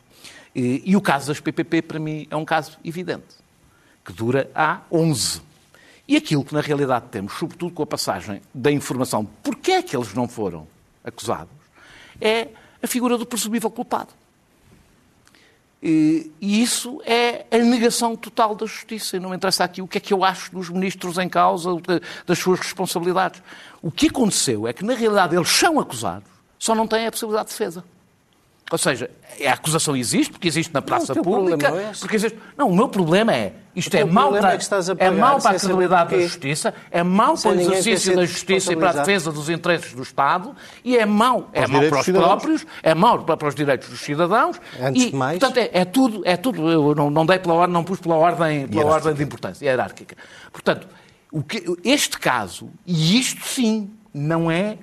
[0.53, 3.40] E o caso das PPP, para mim, é um caso evidente
[4.05, 5.41] que dura há 11.
[6.07, 9.81] E aquilo que na realidade temos, sobretudo com a passagem da informação de porquê é
[9.81, 10.67] que eles não foram
[11.03, 11.53] acusados,
[12.19, 12.49] é
[12.81, 14.09] a figura do presumível culpado.
[15.83, 19.17] E isso é a negação total da justiça.
[19.17, 21.69] E não me interessa aqui o que é que eu acho dos ministros em causa,
[22.25, 23.41] das suas responsabilidades.
[23.81, 27.49] O que aconteceu é que, na realidade, eles são acusados, só não têm a possibilidade
[27.49, 27.83] de defesa.
[28.71, 29.09] Ou seja,
[29.45, 31.67] a acusação existe, porque existe na praça não, pública.
[31.69, 32.37] É porque existe...
[32.55, 34.57] não, o meu problema é isto é mau, para, é,
[34.99, 38.75] é mau para a credibilidade da justiça, é mau para o exercício da justiça e
[38.75, 42.65] para a defesa dos interesses do Estado, e é mau, é mau para os próprios,
[42.83, 44.59] é mau para os direitos dos cidadãos.
[44.79, 45.39] Antes e, de mais...
[45.39, 46.69] Portanto, é, é, tudo, é tudo.
[46.69, 50.15] Eu não, não dei pela ordem, não pus pela ordem, pela ordem de importância, hierárquica.
[50.51, 50.87] Portanto,
[51.31, 54.77] o que, este caso, e isto sim, não é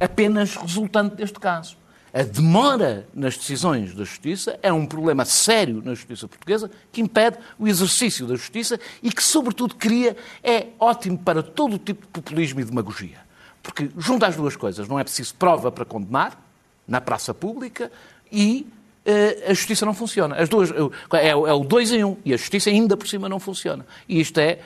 [0.00, 1.76] apenas resultante deste caso
[2.16, 7.36] a demora nas decisões da Justiça é um problema sério na Justiça portuguesa que impede
[7.58, 12.08] o exercício da Justiça e que, sobretudo, cria, é ótimo para todo o tipo de
[12.08, 13.18] populismo e demagogia.
[13.62, 16.42] Porque junta as duas coisas, não é preciso prova para condenar,
[16.88, 17.92] na praça pública,
[18.32, 18.66] e
[19.04, 20.36] uh, a justiça não funciona.
[20.36, 20.70] As duas,
[21.12, 23.84] é, é, o dois em um, e a justiça ainda por cima não funciona.
[24.08, 24.60] E isto é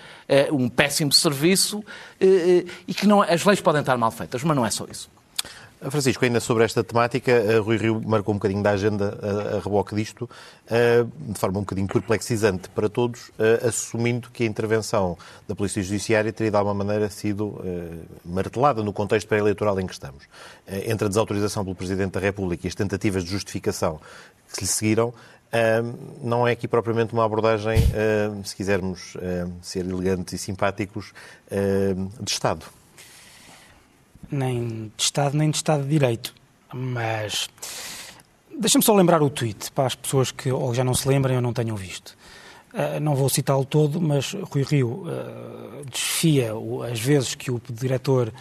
[0.49, 1.83] uh, um péssimo serviço
[2.87, 5.11] e que não, as leis podem estar mal feitas, mas não é só isso.
[5.89, 9.95] Francisco, ainda sobre esta temática, Rui Rio marcou um bocadinho da agenda a, a reboque
[9.95, 10.29] disto,
[10.69, 13.31] de forma um bocadinho perplexizante para todos,
[13.67, 15.17] assumindo que a intervenção
[15.49, 17.59] da Polícia Judiciária teria de alguma maneira sido
[18.25, 20.25] martelada no contexto pré-eleitoral em que estamos.
[20.69, 23.99] Entre a desautorização pelo Presidente da República e as tentativas de justificação
[24.53, 25.15] que lhe seguiram,
[26.23, 27.79] não é aqui propriamente uma abordagem,
[28.45, 29.17] se quisermos
[29.63, 31.15] ser elegantes e simpáticos,
[31.51, 32.67] de Estado
[34.31, 36.35] nem de Estado nem de Estado de Direito.
[36.73, 37.49] Mas
[38.59, 41.43] deixa-me só lembrar o tweet para as pessoas que ou já não se lembrem ou
[41.43, 42.17] não tenham visto.
[42.73, 47.61] Uh, não vou citá-lo todo, mas Rui Rio uh, desfia o, as vezes que o
[47.69, 48.33] diretor,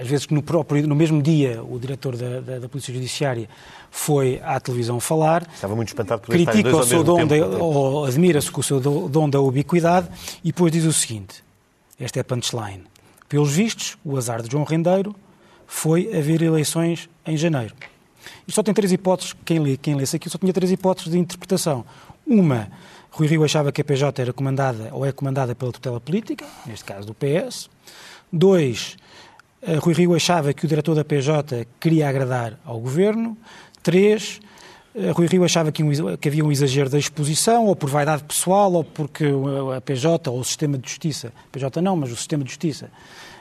[0.00, 3.46] às vezes que no, próprio, no mesmo dia o diretor da, da, da, Polícia Judiciária
[3.90, 5.46] foi à televisão falar.
[5.52, 7.18] Estava muito espantado por Critica o seu dom,
[7.60, 10.08] ou admira-se com o seu dom da ubiquidade
[10.42, 11.44] e depois diz o seguinte:
[12.00, 12.84] esta é a punchline.
[13.28, 15.14] Pelos vistos, o azar de João Rendeiro
[15.66, 17.74] foi haver eleições em janeiro.
[18.46, 21.12] E só tem três hipóteses, quem lê, quem lê isso aqui só tinha três hipóteses
[21.12, 21.84] de interpretação.
[22.26, 22.68] Uma,
[23.10, 26.84] Rui Rio achava que a PJ era comandada ou é comandada pela tutela política, neste
[26.84, 27.68] caso do PS.
[28.32, 28.96] Dois,
[29.62, 33.36] eh, Rui Rio achava que o diretor da PJ queria agradar ao governo.
[33.82, 34.40] Três,
[35.14, 38.72] Rui Rio achava que, um, que, havia um exagero da exposição, ou por vaidade pessoal,
[38.72, 39.26] ou porque
[39.76, 42.90] a PJ, ou o sistema de justiça, PJ não, mas o sistema de justiça,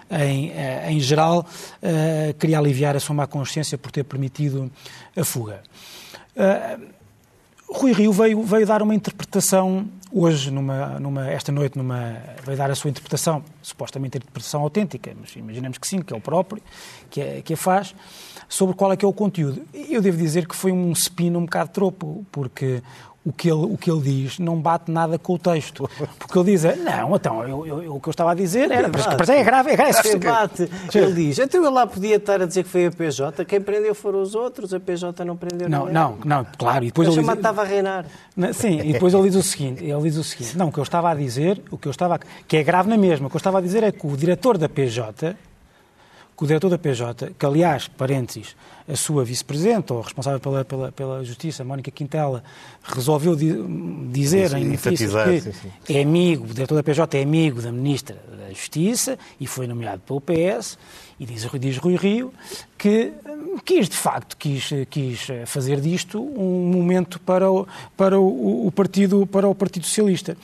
[0.09, 1.45] em, eh, em geral,
[1.83, 4.71] uh, queria aliviar a sua má consciência por ter permitido
[5.15, 5.61] a fuga.
[6.35, 6.96] Uh,
[7.69, 12.71] Rui Rio veio, veio dar uma interpretação hoje, numa, numa, esta noite, numa, veio dar
[12.71, 16.61] a sua interpretação, supostamente interpretação autêntica, mas imaginemos que sim, que é o próprio,
[17.09, 17.93] que, é, que a faz,
[18.47, 19.61] sobre qual é que é o conteúdo.
[19.73, 22.81] Eu devo dizer que foi um spin um bocado tropo, porque
[23.27, 25.89] o que ele, o que ele diz não bate nada com o texto.
[26.17, 29.05] Porque ele diz, não, então, eu, eu, o que eu estava a dizer era, mas,
[29.05, 30.09] mas é grave, é grave.
[30.09, 30.69] É bate.
[30.95, 33.93] Ele diz, então ele lá podia estar a dizer que foi a PJ, quem prendeu
[33.93, 35.93] foram os outros, a PJ não prendeu não, ninguém.
[35.93, 36.85] Não, não, claro.
[36.85, 38.05] E depois ele diz, estava a reinar.
[38.53, 40.83] Sim, e depois ele diz o seguinte, ele diz o seguinte, não, o que eu
[40.83, 43.39] estava a dizer, o que eu estava, que é grave na mesma, o que eu
[43.39, 45.35] estava a dizer é que o diretor da PJ,
[46.37, 48.55] que o diretor da PJ, que aliás, parênteses,
[48.87, 52.43] a sua vice-presidente, ou responsável pela, pela, pela Justiça, Mónica Quintela,
[52.83, 53.51] resolveu di
[54.11, 55.71] dizer em notícias que sim, sim.
[55.89, 60.03] é amigo, o diretor da PJ é amigo da Ministra da Justiça e foi nomeado
[60.05, 60.77] pelo PS,
[61.19, 62.31] e diz, diz Rui Rio
[62.77, 68.67] que hum, quis, de facto, quis, quis fazer disto um momento para o, para o,
[68.67, 70.37] o partido, para o Partido Socialista.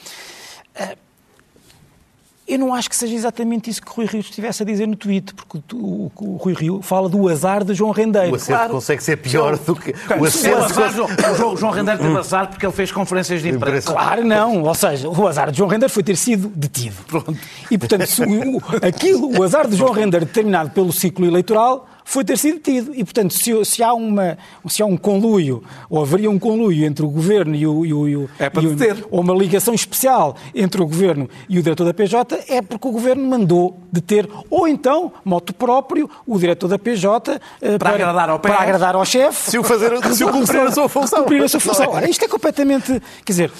[2.45, 4.97] Eu não acho que seja exatamente isso que o Rui Rio estivesse a dizer no
[4.97, 8.33] tweet, porque o, o, o Rui Rio fala do azar de João Rendeiro.
[8.33, 8.73] O acerto claro.
[8.73, 9.95] consegue ser pior do que...
[10.19, 10.59] O acerto...
[10.59, 13.93] O azar, o João, João Rendeiro teve azar porque ele fez conferências de imprensa.
[13.93, 14.63] Claro, não.
[14.63, 16.95] Ou seja, o azar de João Rendeiro foi ter sido detido.
[17.07, 17.37] Pronto.
[17.71, 22.37] E, portanto, o, aquilo, o azar de João Rendeiro determinado pelo ciclo eleitoral foi ter
[22.37, 22.93] sido detido.
[22.95, 24.37] E, portanto, se, se, há uma,
[24.67, 27.85] se há um conluio, ou haveria um conluio entre o Governo e o...
[27.85, 29.05] E o, e o é para e deter.
[29.09, 32.91] Ou uma ligação especial entre o Governo e o diretor da PJ, é porque o
[32.91, 37.39] Governo mandou deter, ou então, moto próprio, o diretor da PJ...
[37.59, 39.51] Para, para agradar ao Para agradar ao chefe.
[39.51, 41.19] Se o, fazer, se o cumprir a sua função.
[41.23, 41.89] Cumprir a sua função.
[41.89, 43.01] Ora, isto é completamente...
[43.25, 43.51] Quer dizer,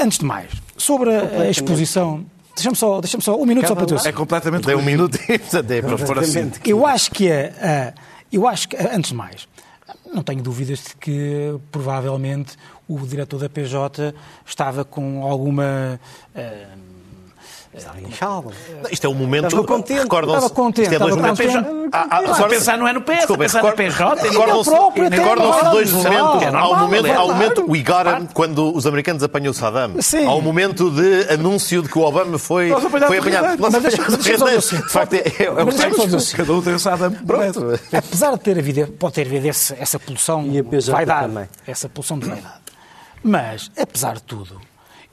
[0.00, 2.24] antes de mais, sobre a exposição...
[2.54, 4.08] Deixa-me só, deixa só um minuto Acaba só para tu.
[4.08, 4.66] É completamente.
[4.66, 6.52] Deu um minuto e para fora assim.
[6.64, 7.94] Eu acho que é.
[8.32, 9.48] Eu acho que, antes de mais,
[10.12, 12.56] não tenho dúvidas de que provavelmente
[12.88, 14.14] o diretor da PJ
[14.44, 16.00] estava com alguma.
[16.34, 16.83] Uh,
[17.76, 18.52] Estava inchado.
[18.90, 19.46] Isto é o momento.
[19.46, 20.02] Estava contente.
[20.02, 20.82] Estava contente.
[20.82, 21.40] Isto é dois momentos.
[21.92, 24.28] Ah, ah, pensar não é no PS, Desculpa, pensar no PJ.
[24.28, 26.42] Recordam-se dois momentos.
[26.42, 29.54] É há um momento, há um momento we got him, quando os americanos apanham o
[29.54, 30.00] Saddam.
[30.00, 30.26] Sim.
[30.26, 32.70] Há um momento de anúncio de que o Obama foi,
[33.08, 33.56] foi apanhado.
[34.74, 37.12] De facto, é, é Cada um tem o Saddam.
[37.12, 37.80] Pronto.
[37.92, 41.48] Apesar de ter havido, pode ter havido essa pulsão de vaidade.
[41.66, 42.64] Essa pulsão de vaidade.
[43.22, 44.60] Mas, apesar de tudo,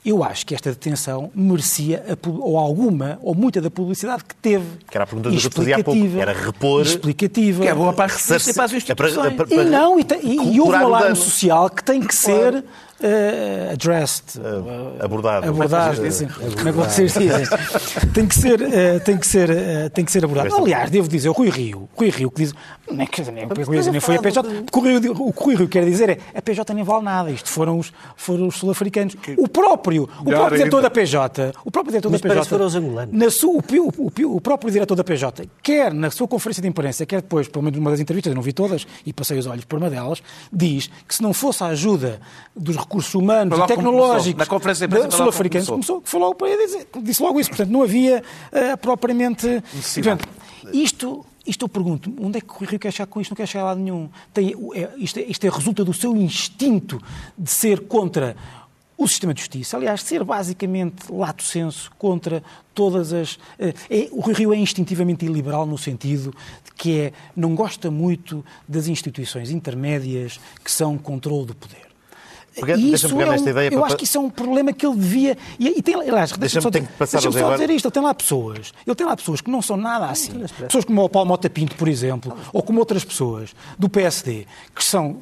[0.04, 4.66] eu acho que esta detenção merecia a, ou alguma ou muita da publicidade que teve.
[4.90, 6.18] Que era a pergunta do que eu fazia há pouco.
[6.18, 6.82] Era repor.
[6.82, 7.62] Explicativa.
[7.62, 8.90] Que é boa para a e para as instituições.
[8.90, 12.02] É para, é para, e não, e, e, e houve um alarme social que tem
[12.02, 12.64] que ser
[13.02, 17.48] uh, addressed, uh, abordado, abordado, como é que vocês dizem?
[18.14, 20.56] tem que ser, uh, tem que ser, uh, tem que ser abordado.
[20.56, 22.54] Aliás, devo dizer, o Rui Rio, Rui Rio que diz,
[22.90, 25.68] nem, nem, nem foi a PJ, o que o, Rio, o que o Rui Rio
[25.68, 29.16] quer dizer é, a PJ nem vale nada, isto foram os, foram os sul-africanos.
[29.38, 32.76] O próprio, o próprio diretor da PJ, o próprio diretor Mas da PJ, foram os
[32.76, 33.18] angolanos.
[33.18, 33.62] Na sua, o,
[33.98, 37.64] o, o, próprio diretor da PJ, quer na sua conferência de imprensa, quer depois, pelo
[37.64, 40.22] menos numa das entrevistas, eu não vi todas, e passei os olhos por uma delas,
[40.52, 42.20] diz que se não fosse a ajuda
[42.56, 46.02] dos recursos humanos tecnológicos na conferência de sul-africanos começou,
[46.58, 47.50] dizer, disse logo isso.
[47.50, 49.64] Portanto, não havia uh, propriamente.
[49.94, 50.28] Portanto,
[50.74, 53.32] isto, isto eu pergunto, onde é que o Rio quer chegar com isto?
[53.32, 54.10] Não quer chegar a lado nenhum.
[54.34, 57.02] Tem, é, isto, é, isto é resulta do seu instinto
[57.38, 58.36] de ser contra
[59.02, 62.44] o sistema de justiça, aliás, ser basicamente lato senso contra
[62.76, 63.40] todas as.
[63.58, 66.32] Eh, é, o Rio é instintivamente iliberal no sentido
[66.64, 71.91] de que é, não gosta muito das instituições intermédias que são controle do poder.
[72.54, 73.88] Pegar, isso é um, ideia eu para...
[73.88, 75.38] acho que isso é um problema que ele devia.
[75.58, 78.74] E, e tem, aliás, deixa-me deixa só, deixa só dizer isto: ele tem lá pessoas,
[78.86, 80.34] ele tem lá pessoas que não são nada assim.
[80.60, 84.84] Pessoas como o Paulo Mota Pinto, por exemplo, ou como outras pessoas do PSD, que
[84.84, 85.18] são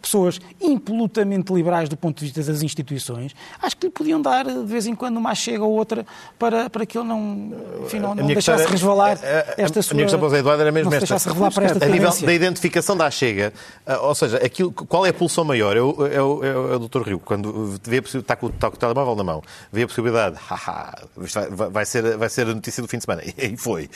[0.00, 4.64] pessoas impolutamente liberais do ponto de vista das instituições, acho que lhe podiam dar de
[4.64, 6.06] vez em quando uma chega ou outra
[6.38, 7.52] para, para que ele não,
[7.84, 9.18] enfim, não, não deixasse questão, resvalar
[9.56, 9.92] esta sua...
[9.92, 11.16] A minha questão para o Zé Eduardo era mesmo esta.
[11.28, 13.52] revelar para esta A nível da identificação da chega,
[14.00, 15.76] ou seja, aquilo, qual é a pulsão maior?
[15.76, 17.02] É o, é o, é o Dr.
[17.02, 20.36] Rio, quando vê a está, com, está com o telemóvel na mão, vê a possibilidade,
[20.48, 20.94] haha,
[21.70, 23.22] vai, ser, vai ser a notícia do fim de semana.
[23.36, 23.88] E foi.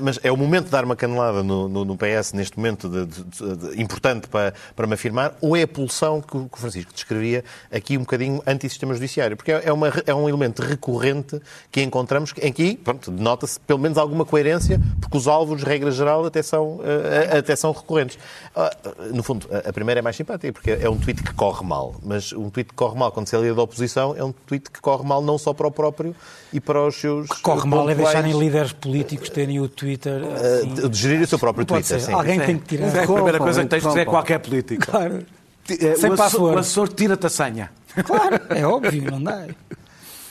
[0.00, 3.04] Mas é o momento de dar uma canelada no, no, no PS, neste momento de,
[3.04, 7.44] de, de, importante para, para me afirmar, ou é a pulsão que o Francisco descrevia
[7.72, 9.36] aqui um bocadinho anti-sistema judiciário?
[9.36, 13.96] Porque é, uma, é um elemento recorrente que encontramos em que, pronto, denota-se pelo menos
[13.98, 18.18] alguma coerência, porque os alvos, regra geral, até são, uh, até são recorrentes.
[18.54, 21.94] Uh, no fundo, a primeira é mais simpática, porque é um tweet que corre mal,
[22.02, 24.70] mas um tweet que corre mal quando se é líder da oposição é um tweet
[24.70, 26.14] que corre mal não só para o próprio
[26.52, 27.28] e para os seus.
[27.28, 30.22] Que corre mal é deixarem líderes políticos terem o Twitter.
[30.24, 30.84] Assim...
[30.84, 32.00] Uh, de gerir o seu próprio Twitter.
[32.00, 32.12] Sim.
[32.12, 32.94] Alguém tem que tirar.
[32.96, 34.84] É a primeira coisa que tens de dizer qualquer político.
[35.08, 35.26] Claro.
[35.68, 37.72] É, Sem o, assessor, o assessor tira-te a senha.
[38.04, 39.46] Claro, é óbvio, não dá.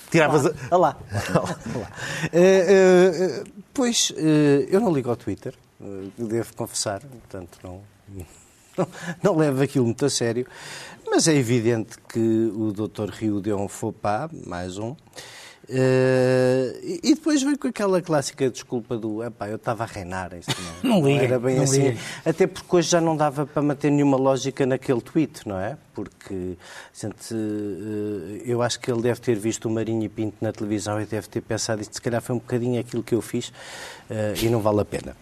[0.10, 0.54] Tiravas a...
[0.72, 0.98] Olá.
[2.34, 2.40] Uh,
[3.42, 5.54] uh, pois, uh, eu não ligo ao Twitter,
[6.18, 7.82] devo confessar, portanto não,
[8.78, 8.88] não,
[9.22, 10.48] não levo aquilo muito a sério.
[11.06, 13.10] Mas é evidente que o Dr.
[13.10, 14.96] Rio deu um faux pas, mais um,
[15.68, 20.34] Uh, e depois veio com aquela clássica desculpa do epá, eu estava a reinar.
[20.34, 21.90] Isto não, não, liga, era bem não assim.
[21.90, 22.00] Liga.
[22.24, 25.76] Até porque hoje já não dava para manter nenhuma lógica naquele tweet, não é?
[25.94, 26.56] Porque
[26.94, 31.02] gente, uh, eu acho que ele deve ter visto o Marinho e Pinto na televisão
[31.02, 33.54] e deve ter pensado isto, se calhar foi um bocadinho aquilo que eu fiz uh,
[34.40, 35.16] e não vale a pena.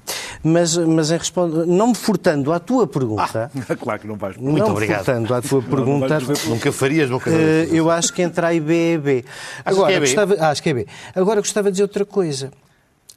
[0.43, 3.49] Mas, mas em respondo, não me furtando à tua pergunta.
[3.69, 4.36] Ah, claro que não vais.
[4.36, 5.06] Muito não obrigado.
[5.06, 6.19] furtando à tua pergunta.
[6.47, 7.29] nunca farias, nunca.
[7.29, 9.25] eu acho que entre A e B é B.
[9.63, 10.06] Agora, que é B?
[10.06, 10.88] Gostava, ah, acho que é B.
[11.15, 12.51] Agora gostava de dizer outra coisa.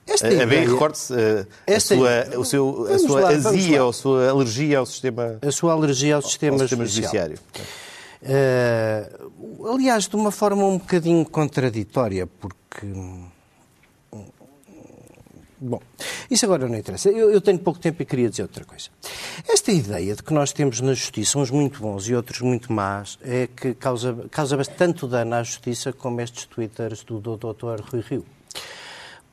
[0.07, 3.83] Esta a, ideia, a bem, recorde-se uh, a sua, o seu, a sua lá, azia
[3.83, 5.39] ou a sua alergia ao sistema...
[5.43, 7.39] A sua alergia ao sistema, ao sistema judiciário.
[8.23, 12.87] Uh, aliás, de uma forma um bocadinho contraditória, porque...
[15.59, 15.81] Bom,
[16.31, 17.09] isso agora não interessa.
[17.09, 18.91] Eu, eu, tenho pouco tempo e queria dizer outra coisa.
[19.49, 23.19] Esta ideia de que nós temos na justiça uns muito bons e outros muito más
[23.23, 27.81] é que causa, causa tanto dano à justiça como estes twitters do Dr.
[27.91, 28.27] Rui Rio.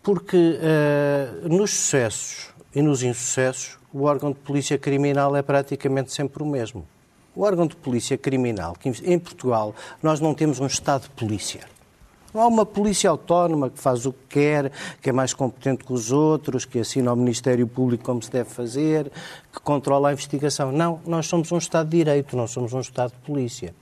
[0.01, 6.41] Porque uh, nos sucessos e nos insucessos, o órgão de polícia criminal é praticamente sempre
[6.41, 6.87] o mesmo.
[7.35, 11.72] O órgão de polícia criminal, que em Portugal nós não temos um Estado de polícia.
[12.33, 15.93] Não há uma polícia autónoma que faz o que quer, que é mais competente que
[15.93, 19.11] os outros, que assina ao Ministério Público como se deve fazer,
[19.51, 20.71] que controla a investigação.
[20.71, 23.75] Não, nós somos um Estado de Direito, não somos um Estado de polícia.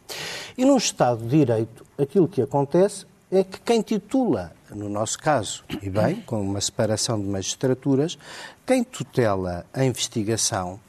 [0.57, 5.63] E num Estado de Direito, aquilo que acontece é que quem titula, no nosso caso,
[5.81, 8.17] e bem, com uma separação de magistraturas,
[8.65, 10.79] quem tutela a investigação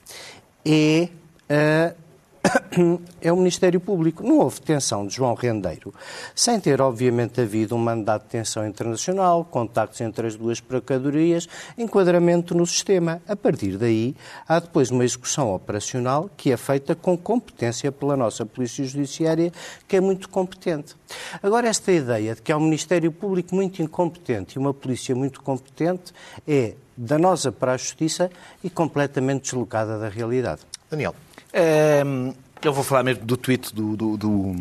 [0.65, 1.09] é
[1.49, 1.95] a
[3.21, 4.23] é o Ministério Público.
[4.23, 5.95] Não houve detenção de João Rendeiro,
[6.35, 12.55] sem ter, obviamente, havido um mandato de detenção internacional, contactos entre as duas procuradoриas, enquadramento
[12.55, 13.23] no sistema.
[13.29, 14.15] A partir daí,
[14.47, 19.53] há depois uma execução operacional que é feita com competência pela nossa Polícia Judiciária,
[19.87, 20.97] que é muito competente.
[21.43, 25.43] Agora, esta ideia de que há um Ministério Público muito incompetente e uma Polícia muito
[25.43, 26.13] competente
[26.47, 28.31] é danosa para a Justiça
[28.63, 30.63] e completamente deslocada da realidade.
[30.91, 31.15] Daniel.
[31.53, 34.57] Ehm, eu vou falar mesmo do tweet do, do, do,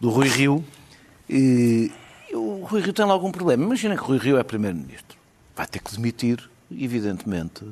[0.00, 0.64] do Rui Rio.
[1.28, 1.90] E,
[2.32, 3.64] o Rui Rio tem lá algum problema.
[3.64, 5.16] Imagina que o Rui Rio é Primeiro-Ministro.
[5.56, 6.38] Vai ter que demitir,
[6.70, 7.64] evidentemente,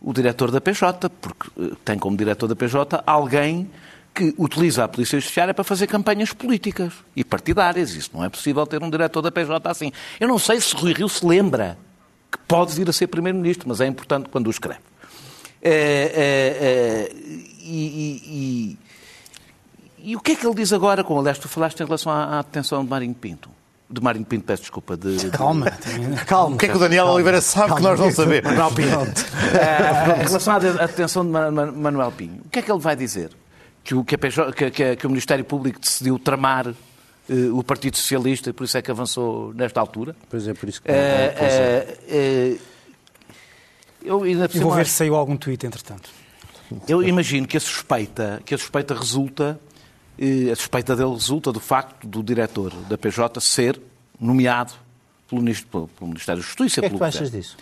[0.00, 3.68] o diretor da PJ, porque eh, tem como diretor da PJ alguém
[4.14, 7.94] que utiliza a Polícia Judiciária para fazer campanhas políticas e partidárias.
[7.94, 9.92] Isso não é possível ter um diretor da PJ assim.
[10.18, 11.76] Eu não sei se Rui Rio se lembra
[12.30, 14.80] que pode vir a ser Primeiro-Ministro, mas é importante quando o escreve.
[15.60, 17.12] É, é, é,
[17.60, 18.78] e,
[20.00, 22.12] e, e, o que é que ele diz agora, com aliás, tu falaste em relação
[22.12, 23.50] à, à detenção de Marinho Pinto?
[23.90, 24.96] De Marinho Pinto, peço desculpa.
[24.96, 25.30] De, de...
[25.30, 25.70] Calma,
[26.26, 26.54] calma.
[26.54, 28.50] O que é que o Daniel calma, Oliveira sabe calma, que nós não sabemos?
[28.50, 29.02] Manuel Pinho.
[29.02, 33.30] uh, em relação à detenção de Manuel Pinho, o que é que ele vai dizer?
[33.82, 36.74] Que o, que, a, que, que o Ministério Público decidiu tramar uh,
[37.58, 40.14] o Partido Socialista e por isso é que avançou nesta altura?
[40.28, 40.90] Pois é, por isso que.
[40.90, 42.67] Uh, uh,
[44.08, 46.10] eu, ainda e vou ver se saiu algum tweet, entretanto.
[46.86, 49.58] Eu imagino que a suspeita, que a suspeita resulta,
[50.18, 53.80] eh, a suspeita dele resulta do facto do diretor da PJ ser
[54.20, 54.72] nomeado
[55.28, 55.42] pelo,
[55.88, 56.80] pelo Ministério da Justiça.
[56.80, 57.56] O que é que tu achas disso?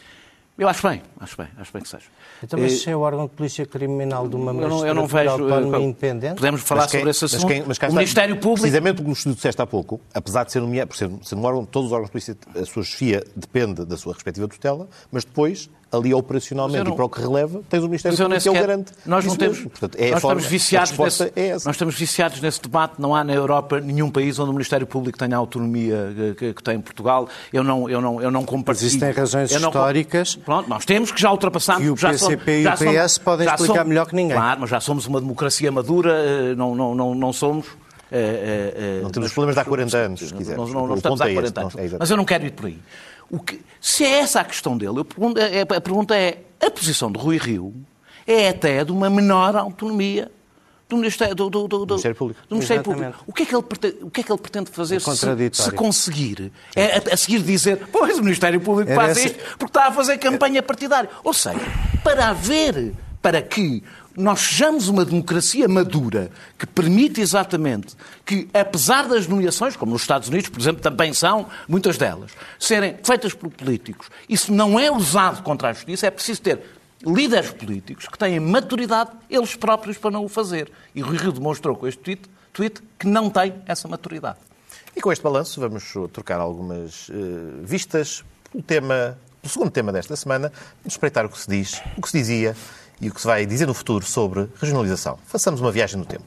[0.58, 2.06] Eu acho bem, acho bem, acho bem que seja.
[2.42, 5.06] Então, mas se é o órgão de polícia criminal de uma eu não, eu não
[5.06, 6.36] vejo, autónoma independente...
[6.36, 7.42] Podemos falar quem, sobre esse assunto.
[7.66, 8.62] Mas quem, mas o Ministério Público...
[8.62, 11.44] Precisamente o que nos disseste há pouco, apesar de ser nomeado, por ser, ser um
[11.44, 15.26] órgão, todos os órgãos de polícia, a sua chefia depende da sua respectiva tutela, mas
[15.26, 16.92] depois ali operacionalmente não...
[16.92, 18.92] e para o que releva, tens o Ministério Público que é o garante.
[19.04, 19.60] Nós não temos.
[19.60, 22.94] Portanto, é nós, forma, estamos viciados nesse, é nós estamos viciados nesse debate.
[22.98, 26.62] Não há na Europa nenhum país onde o Ministério Público tenha a autonomia que, que
[26.62, 27.28] tem em Portugal.
[27.52, 28.86] Eu não, eu não, eu não compartilho.
[28.86, 30.36] Existem razões não, históricas.
[30.36, 31.84] Pronto, nós temos que já ultrapassamos.
[31.84, 34.36] E o PCP somos, e o PS somos, podem explicar somos, melhor que ninguém.
[34.36, 37.66] Claro, mas já somos uma democracia madura, eh, não, não, não, não somos.
[38.10, 40.56] É, é, não temos problemas de há 40 anos, se quiser.
[40.56, 41.76] Não, não, não estamos há 40 anos.
[41.76, 42.78] É mas eu não quero ir por aí.
[43.44, 47.38] Que, se é essa a questão dele, pergunto, a pergunta é: a posição de Rui
[47.38, 47.74] Rio
[48.26, 50.30] é até de uma menor autonomia
[50.88, 52.40] do Ministério, do, do, do, do Ministério Público.
[52.48, 53.24] Do Ministério Público.
[53.26, 55.16] O, que é que ele pretende, o que é que ele pretende fazer se,
[55.52, 56.52] se, conseguir?
[56.74, 59.26] É, a, a, seguir dizer, pois o Ministério Público Era faz essa...
[59.26, 61.10] isto porque está a fazer campanha partidária.
[61.24, 61.58] Ou seja,
[62.04, 63.82] para haver, para que
[64.16, 67.94] nós sejamos uma democracia madura que permite exatamente
[68.24, 72.96] que, apesar das nomeações, como nos Estados Unidos, por exemplo, também são, muitas delas, serem
[73.02, 76.62] feitas por políticos, isso não é usado contra a justiça, é preciso ter
[77.04, 80.70] líderes políticos que têm maturidade eles próprios para não o fazer.
[80.94, 84.38] E Rui Rio demonstrou com este tweet, tweet que não tem essa maturidade.
[84.94, 87.12] E com este balanço vamos trocar algumas uh,
[87.62, 90.50] vistas pelo tema, segundo tema desta semana,
[90.86, 92.56] espreitar o que se diz, o que se dizia
[93.00, 95.18] e o que se vai dizer no futuro sobre regionalização.
[95.26, 96.24] Façamos uma viagem no tempo.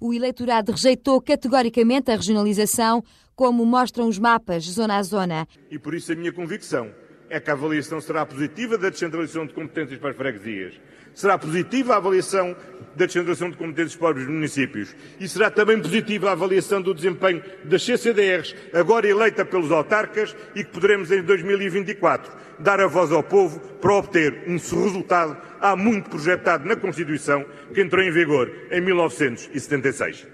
[0.00, 3.02] o eleitorado rejeitou categoricamente a regionalização,
[3.34, 5.48] como mostram os mapas zona a zona.
[5.70, 6.88] E por isso a minha convicção
[7.30, 10.74] é que a avaliação será positiva da descentralização de competências para as freguesias.
[11.14, 12.56] Será positiva a avaliação
[12.94, 14.94] da descentralização de competências para os municípios.
[15.18, 20.62] E será também positiva a avaliação do desempenho das CCDRs, agora eleita pelos autarcas, e
[20.62, 26.10] que poderemos em 2024 dar a voz ao povo para obter um resultado há muito
[26.10, 30.26] projetado na Constituição, que entrou em vigor em 1976.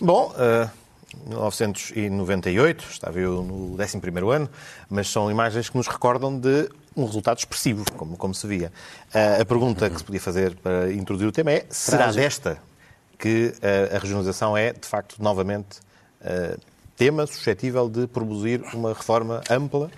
[0.00, 0.79] Bom, uh,
[1.26, 4.48] 1998, estava eu no 11º ano,
[4.88, 8.72] mas são imagens que nos recordam de um resultado expressivo, como, como se via.
[9.14, 12.58] Uh, a pergunta que se podia fazer para introduzir o tema é, será desta
[13.18, 15.78] que uh, a regionalização é, de facto, novamente
[16.22, 16.58] uh,
[16.96, 19.90] tema suscetível de produzir uma reforma ampla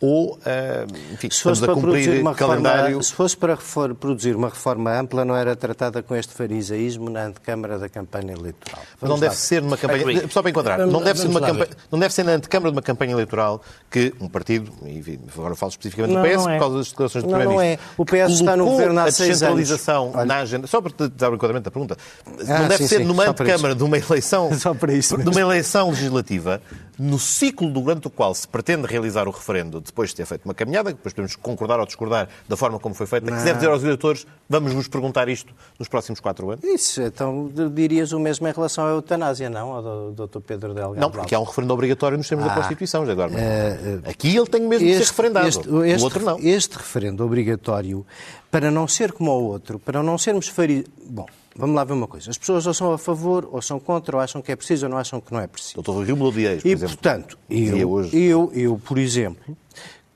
[0.00, 2.82] ou, eh, enfim, se fosse, para cumprir uma calendário...
[2.82, 3.56] Reforma, se fosse para
[3.94, 8.82] produzir uma reforma ampla, não era tratada com este farisaísmo na antecâmara da campanha eleitoral.
[9.00, 10.28] Vamos não deve ser numa campanha...
[10.28, 12.82] Só para encontrar, não deve, ser numa campanha, não deve ser na antecâmara de uma
[12.82, 16.52] campanha eleitoral que um partido, e agora falo especificamente do PS, é.
[16.52, 17.46] por causa das declarações do Primeiro-Ministro...
[17.46, 17.78] Não, não é.
[17.96, 19.88] O PS está no governo há seis anos.
[20.14, 20.66] a na agenda...
[20.66, 21.96] Só para te dar o enquadramento da pergunta.
[22.26, 24.52] Ah, não deve sim, ser sim, numa antecâmara de uma eleição...
[24.60, 25.30] Só para isso mesmo.
[25.30, 26.60] De uma eleição legislativa,
[26.98, 30.54] no ciclo durante o qual se pretende realizar o referendo, depois de ter feito uma
[30.54, 33.36] caminhada, depois podemos concordar ou discordar da forma como foi feita, não.
[33.36, 36.64] quiser dizer aos eleitores, vamos vos perguntar isto nos próximos quatro anos?
[36.64, 40.40] Isso, então dirias o mesmo em relação à eutanásia, não, ao Dr.
[40.40, 41.00] Pedro Delgado?
[41.00, 43.32] Não, porque há um referendo obrigatório nos termos ah, da Constituição, já agora.
[43.32, 46.38] Uh, aqui ele tem mesmo este, de ser referendado, este, este, o outro não.
[46.38, 48.06] Este referendo obrigatório,
[48.50, 50.88] para não ser como o outro, para não sermos fariseus...
[51.04, 51.26] Bom,
[51.56, 52.30] Vamos lá ver uma coisa.
[52.30, 54.90] As pessoas ou são a favor, ou são contra, ou acham que é preciso, ou
[54.90, 55.76] não acham que não é preciso.
[55.76, 56.96] Doutor Rio mudou de ex, por e, exemplo.
[56.96, 59.56] portanto, eu, eu, eu, por exemplo,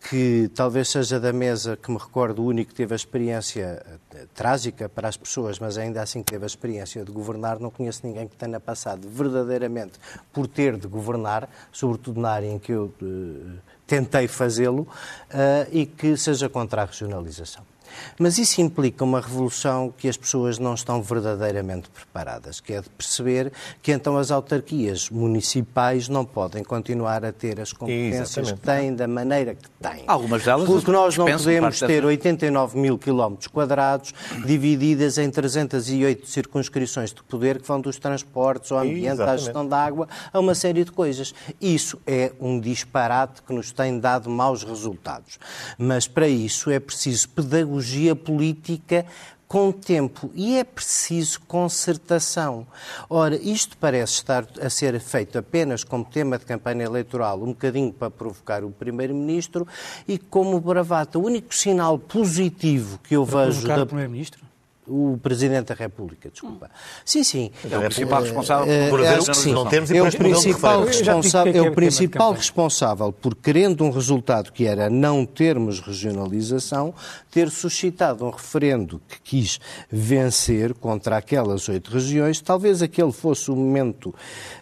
[0.09, 3.82] que talvez seja da mesa que me recordo o único que teve a experiência
[4.14, 7.70] uh, trágica para as pessoas, mas ainda assim que teve a experiência de governar, não
[7.70, 9.99] conheço ninguém que tenha passado verdadeiramente
[10.32, 15.86] por ter de governar, sobretudo na área em que eu uh, tentei fazê-lo, uh, e
[15.86, 17.70] que seja contra a regionalização.
[18.18, 22.88] Mas isso implica uma revolução que as pessoas não estão verdadeiramente preparadas, que é de
[22.91, 28.61] perceber que então as autarquias municipais não podem continuar a ter as competências Exatamente.
[28.61, 30.05] que têm da maneira que têm.
[30.07, 34.14] Algumas delas Porque nós não podemos ter 89 mil quilómetros quadrados
[34.45, 39.34] divididas em 308 circunscrições de poder que vão dos transportes ao ambiente, Exatamente.
[39.34, 41.34] à gestão da água, a uma série de coisas.
[41.61, 45.38] Isso é um disparate que nos tem dado maus resultados.
[45.78, 49.07] Mas para isso é preciso pedagogia pedagogia política
[49.49, 52.66] com tempo e é preciso concertação.
[53.09, 57.93] Ora, isto parece estar a ser feito apenas como tema de campanha eleitoral, um bocadinho
[57.93, 59.66] para provocar o Primeiro-Ministro
[60.07, 61.18] e como bravata.
[61.18, 63.59] O único sinal positivo que eu para vejo.
[63.59, 63.83] Provocar da...
[63.83, 64.49] o Primeiro-Ministro?
[64.87, 66.70] O Presidente da República, desculpa.
[67.05, 67.51] Sim, sim.
[67.70, 69.53] É o principal responsável por haver que sim.
[69.53, 74.66] Não temos é o principal responsável, é o principal responsável por, querendo um resultado que
[74.66, 76.95] era não termos regionalização,
[77.31, 79.61] ter suscitado um referendo que quis
[79.91, 82.41] vencer contra aquelas oito regiões.
[82.41, 84.14] Talvez aquele fosse o momento,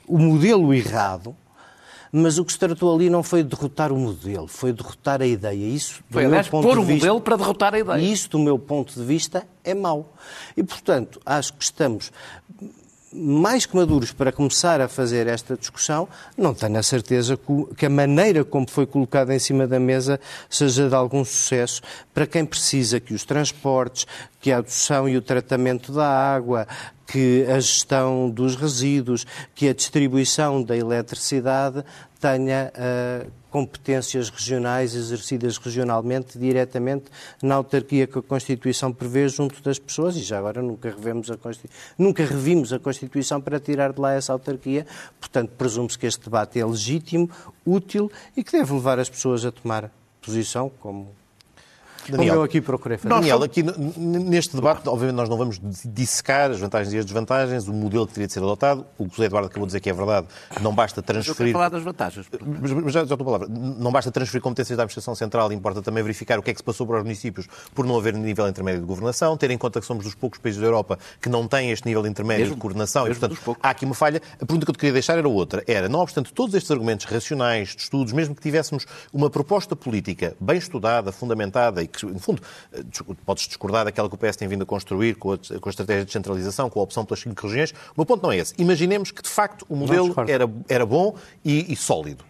[0.07, 1.35] o modelo errado,
[2.13, 5.67] mas o que se tratou ali não foi derrotar o modelo, foi derrotar a ideia.
[5.67, 7.99] Isso, foi, do aliás, pôr o vista, modelo para derrotar a ideia.
[8.01, 10.13] E isso, do meu ponto de vista, é mau.
[10.57, 12.11] E, portanto, acho que estamos
[13.13, 17.39] mais que maduros para começar a fazer esta discussão, não tenho a certeza
[17.77, 21.81] que a maneira como foi colocada em cima da mesa seja de algum sucesso
[22.13, 24.07] para quem precisa que os transportes,
[24.41, 26.67] que a adoção e o tratamento da água,
[27.09, 31.83] que a gestão dos resíduos, que a distribuição da eletricidade
[32.21, 37.07] tenha uh, competências regionais exercidas regionalmente, diretamente
[37.43, 41.39] na autarquia que a Constituição prevê junto das pessoas, e já agora nunca, revemos a
[41.97, 44.87] nunca revimos a Constituição para tirar de lá essa autarquia,
[45.19, 47.31] portanto presume-se que este debate é legítimo,
[47.65, 49.91] útil e que deve levar as pessoas a tomar
[50.21, 51.15] posição, como
[52.13, 53.15] Daniel, Como eu aqui procurei fazer.
[53.15, 57.73] Daniel, aqui neste debate, obviamente, nós não vamos dissecar as vantagens e as desvantagens, o
[57.73, 58.87] modelo que teria de ser adotado.
[58.99, 60.27] O José Eduardo acabou de dizer que é verdade.
[60.61, 61.53] Não basta transferir.
[61.53, 62.27] falar das vantagens.
[62.61, 63.49] Mas, mas já, já estou a palavra.
[63.49, 66.65] Não basta transferir competências da administração central, importa também verificar o que é que se
[66.65, 69.87] passou para os municípios por não haver nível intermédio de governação, ter em conta que
[69.87, 73.07] somos dos poucos países da Europa que não têm este nível intermédio mesmo, de coordenação
[73.07, 74.21] e, portanto, há aqui uma falha.
[74.41, 75.63] A pergunta que eu te queria deixar era outra.
[75.67, 80.35] Era, não obstante todos estes argumentos racionais, de estudos, mesmo que tivéssemos uma proposta política
[80.41, 82.43] bem estudada, fundamentada e que, no fundo,
[83.25, 86.05] podes discordar daquela que o PS tem vindo a construir com a, com a estratégia
[86.05, 87.71] de centralização, com a opção pelas cinco regiões.
[87.71, 88.55] O meu ponto não é esse.
[88.59, 92.28] Imaginemos que, de facto, o modelo era, era bom e, e sólido.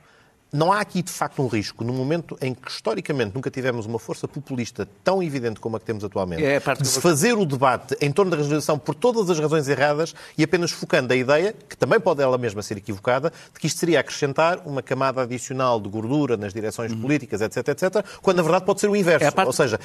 [0.53, 3.99] Não há aqui, de facto, um risco, no momento em que, historicamente, nunca tivemos uma
[3.99, 7.45] força populista tão evidente como a que temos atualmente, é a de se fazer o
[7.45, 11.55] debate em torno da regionalização por todas as razões erradas e apenas focando a ideia,
[11.69, 15.79] que também pode ela mesma ser equivocada, de que isto seria acrescentar uma camada adicional
[15.79, 17.01] de gordura nas direções uhum.
[17.01, 19.27] políticas, etc, etc, quando, na verdade, pode ser o inverso.
[19.27, 19.49] É parte...
[19.49, 19.79] Ou seja,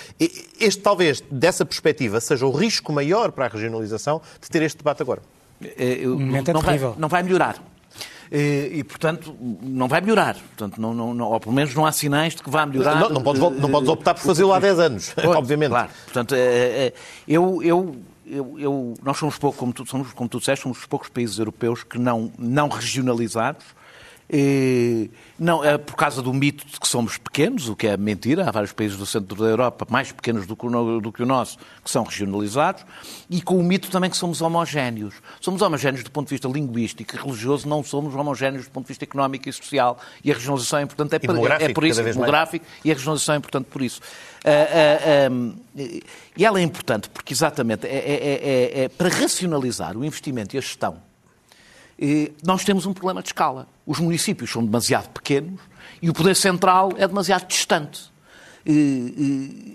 [0.60, 5.02] este, talvez, dessa perspectiva, seja o risco maior para a regionalização de ter este debate
[5.02, 5.22] agora.
[5.78, 7.73] É, eu, não, é vai, não vai melhorar.
[8.36, 10.34] Eh, e, portanto, não vai melhorar.
[10.34, 13.00] Portanto, não, não, ou pelo menos não há sinais de que vá melhorar.
[13.00, 15.70] Não, não, podes, não podes optar por fazê-lo há 10 anos, pois, obviamente.
[15.70, 15.90] Claro.
[16.06, 16.94] Portanto, é, é,
[17.28, 20.86] eu, eu, eu, eu, nós somos pouco, como tu, somos, como tu disseste, somos os
[20.88, 23.64] poucos países europeus que não, não regionalizados
[25.38, 28.48] não, é por causa do mito de que somos pequenos, o que é mentira.
[28.48, 31.26] Há vários países do centro da Europa mais pequenos do que, o, do que o
[31.26, 32.86] nosso que são regionalizados.
[33.30, 35.16] E com o mito também que somos homogéneos.
[35.42, 38.90] Somos homogéneos do ponto de vista linguístico e religioso, não somos homogéneos do ponto de
[38.90, 40.00] vista económico e social.
[40.24, 43.38] E a regionalização é importante é, por, é por isso, demográfico, e a regionalização é
[43.38, 44.02] importante por isso.
[44.44, 46.04] Uh, uh,
[46.36, 50.58] e ela é importante porque, exatamente, é, é, é, é para racionalizar o investimento e
[50.58, 50.98] a gestão
[52.46, 53.68] nós temos um problema de escala.
[53.86, 55.60] Os municípios são demasiado pequenos
[56.02, 58.12] e o poder central é demasiado distante.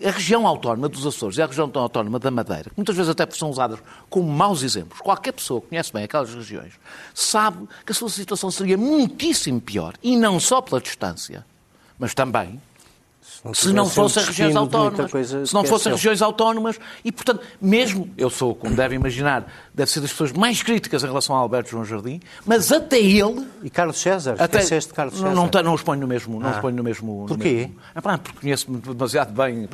[0.07, 3.29] A região autónoma dos Açores e a região autónoma da Madeira, que muitas vezes até
[3.31, 6.73] são usadas como maus exemplos, qualquer pessoa que conhece bem aquelas regiões
[7.12, 11.45] sabe que a sua situação seria muitíssimo pior, e não só pela distância,
[11.99, 12.59] mas também
[13.55, 15.11] se não fossem regiões autónomas.
[15.49, 16.78] Se não fossem regiões autónomas.
[17.05, 21.07] E, portanto, mesmo, eu sou, como devem imaginar, deve ser das pessoas mais críticas em
[21.07, 23.47] relação a Alberto João Jardim, mas até ele...
[23.62, 24.34] E Carlos César?
[24.39, 25.34] Até, de Carlos César?
[25.34, 26.41] Não, não, não os ponho no mesmo...
[26.41, 26.53] Não ah.
[26.53, 27.70] os ponho no mesmo Porquê?
[27.95, 28.18] No mesmo.
[28.18, 29.68] porque conheço-me demasiado bem.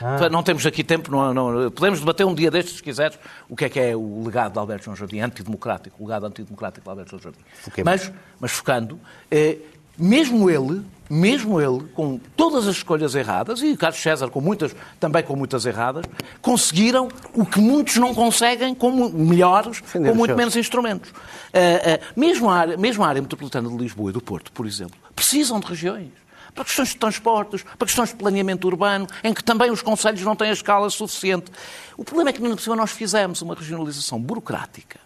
[0.00, 0.28] Ah.
[0.28, 3.18] Não temos aqui tempo, não, não, podemos debater um dia destes, se quiseres,
[3.48, 6.84] o que é que é o legado de Alberto João Jardim, antidemocrático, o legado antidemocrático
[6.84, 7.40] de Alberto João Jardim.
[7.84, 9.58] Mas, mas focando, eh,
[9.98, 10.82] mesmo ele
[11.12, 15.66] mesmo ele, com todas as escolhas erradas, e Carlos César com muitas, também com muitas
[15.66, 16.06] erradas,
[16.40, 21.10] conseguiram o que muitos não conseguem com melhores, Defender com muito menos instrumentos.
[21.10, 24.66] Uh, uh, mesmo, a área, mesmo a área metropolitana de Lisboa e do Porto, por
[24.66, 26.08] exemplo, precisam de regiões
[26.54, 30.34] para questões de transportes, para questões de planeamento urbano, em que também os conselhos não
[30.34, 31.50] têm a escala suficiente.
[31.96, 34.98] O problema é que, na possível, nós fizemos uma regionalização burocrática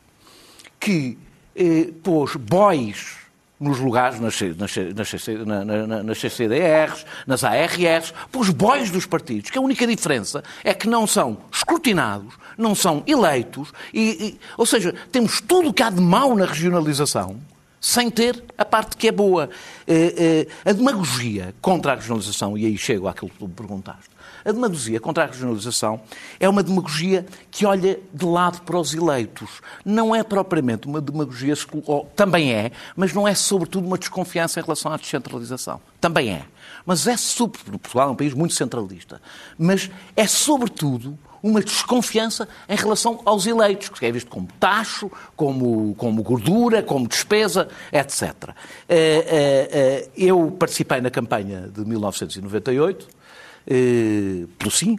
[0.78, 1.16] que
[1.54, 3.25] eh, pôs bois
[3.58, 4.76] nos lugares, nas, nas,
[6.04, 11.06] nas, CCDRs, nas ARRs, pelos bois dos partidos, que a única diferença é que não
[11.06, 16.00] são escrutinados, não são eleitos, e, e, ou seja, temos tudo o que há de
[16.00, 17.40] mau na regionalização,
[17.80, 19.48] sem ter a parte que é boa.
[19.86, 24.10] Eh, eh, a demagogia contra a regionalização, e aí chego àquilo que tu me perguntaste,
[24.46, 26.00] a demagogia contra a regionalização
[26.38, 29.60] é uma demagogia que olha de lado para os eleitos.
[29.84, 31.54] Não é propriamente uma demagogia,
[32.14, 35.80] também é, mas não é sobretudo uma desconfiança em relação à descentralização.
[36.00, 36.44] Também é.
[36.84, 39.20] Mas é, sobretudo, Portugal é um país muito centralista,
[39.58, 45.94] mas é sobretudo uma desconfiança em relação aos eleitos, que é visto como taxo, como,
[45.96, 48.50] como gordura, como despesa, etc.
[48.88, 53.25] Eh, eh, eh, eu participei na campanha de 1998, eh,
[54.58, 54.98] pelo sim,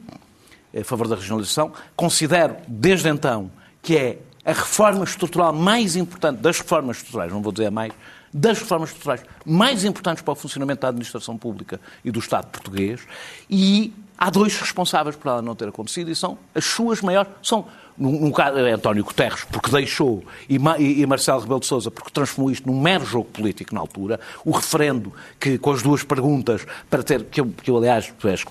[0.77, 1.71] a favor da regionalização.
[1.95, 3.49] Considero, desde então,
[3.81, 7.93] que é a reforma estrutural mais importante das reformas estruturais, não vou dizer mais,
[8.33, 13.01] das reformas estruturais mais importantes para o funcionamento da administração pública e do Estado português,
[13.49, 17.67] e há dois responsáveis por ela não ter acontecido, e são as suas maiores, são
[17.97, 22.51] no caso, é António Guterres, porque deixou, e, e, Marcelo Rebelo de Sousa, porque transformou
[22.51, 27.01] isto num mero jogo político na altura, o referendo, que com as duas perguntas, para
[27.01, 28.45] ter, que eu, que eu aliás, tu és,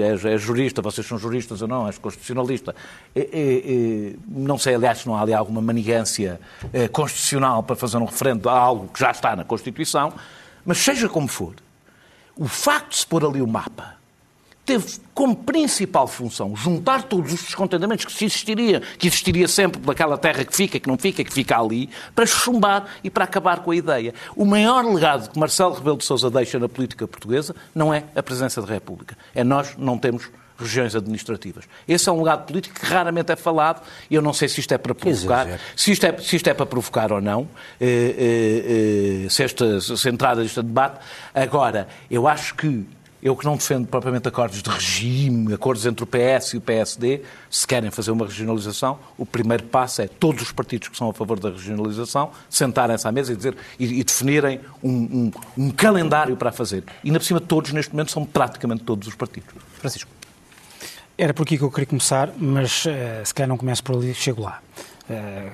[0.00, 2.74] és, és jurista, vocês são juristas ou não, és constitucionalista,
[4.28, 6.40] não sei, aliás, se não há ali alguma manigância
[6.72, 10.12] é, constitucional para fazer um referendo a algo que já está na Constituição,
[10.64, 11.54] mas seja como for,
[12.36, 14.03] o facto de se pôr ali o mapa
[14.64, 20.16] teve como principal função juntar todos os descontentamentos que se existiria, que existiria sempre daquela
[20.16, 23.70] terra que fica, que não fica, que fica ali, para chumbar e para acabar com
[23.70, 24.14] a ideia.
[24.34, 28.22] O maior legado que Marcelo Rebelo de Sousa deixa na política portuguesa não é a
[28.22, 29.16] presença da República.
[29.34, 31.64] É nós não temos regiões administrativas.
[31.86, 34.72] Esse é um legado político que raramente é falado e eu não sei se isto
[34.72, 37.48] é para provocar, se isto é, se isto é para provocar ou não,
[37.80, 41.00] eh, eh, eh, se, esta, se entrada neste debate.
[41.34, 42.86] Agora, eu acho que
[43.24, 47.22] eu que não defendo propriamente acordos de regime, acordos entre o PS e o PSD,
[47.50, 51.14] se querem fazer uma regionalização, o primeiro passo é todos os partidos que são a
[51.14, 56.36] favor da regionalização sentarem-se à mesa e, dizer, e, e definirem um, um, um, calendário
[56.36, 56.84] para fazer.
[57.02, 59.48] E, na por cima, todos neste momento são praticamente todos os partidos.
[59.78, 60.10] Francisco.
[61.16, 62.90] Era por aqui que eu queria começar, mas uh,
[63.24, 64.60] se calhar não começo por ali, chego lá.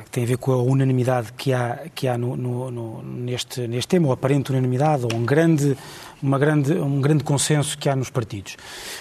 [0.04, 3.68] que tem a ver com a unanimidade que há, que há no, no, no, neste,
[3.68, 5.76] neste tema, ou aparente unanimidade, ou um grande,
[6.22, 8.56] uma grande, um grande consenso que há nos partidos.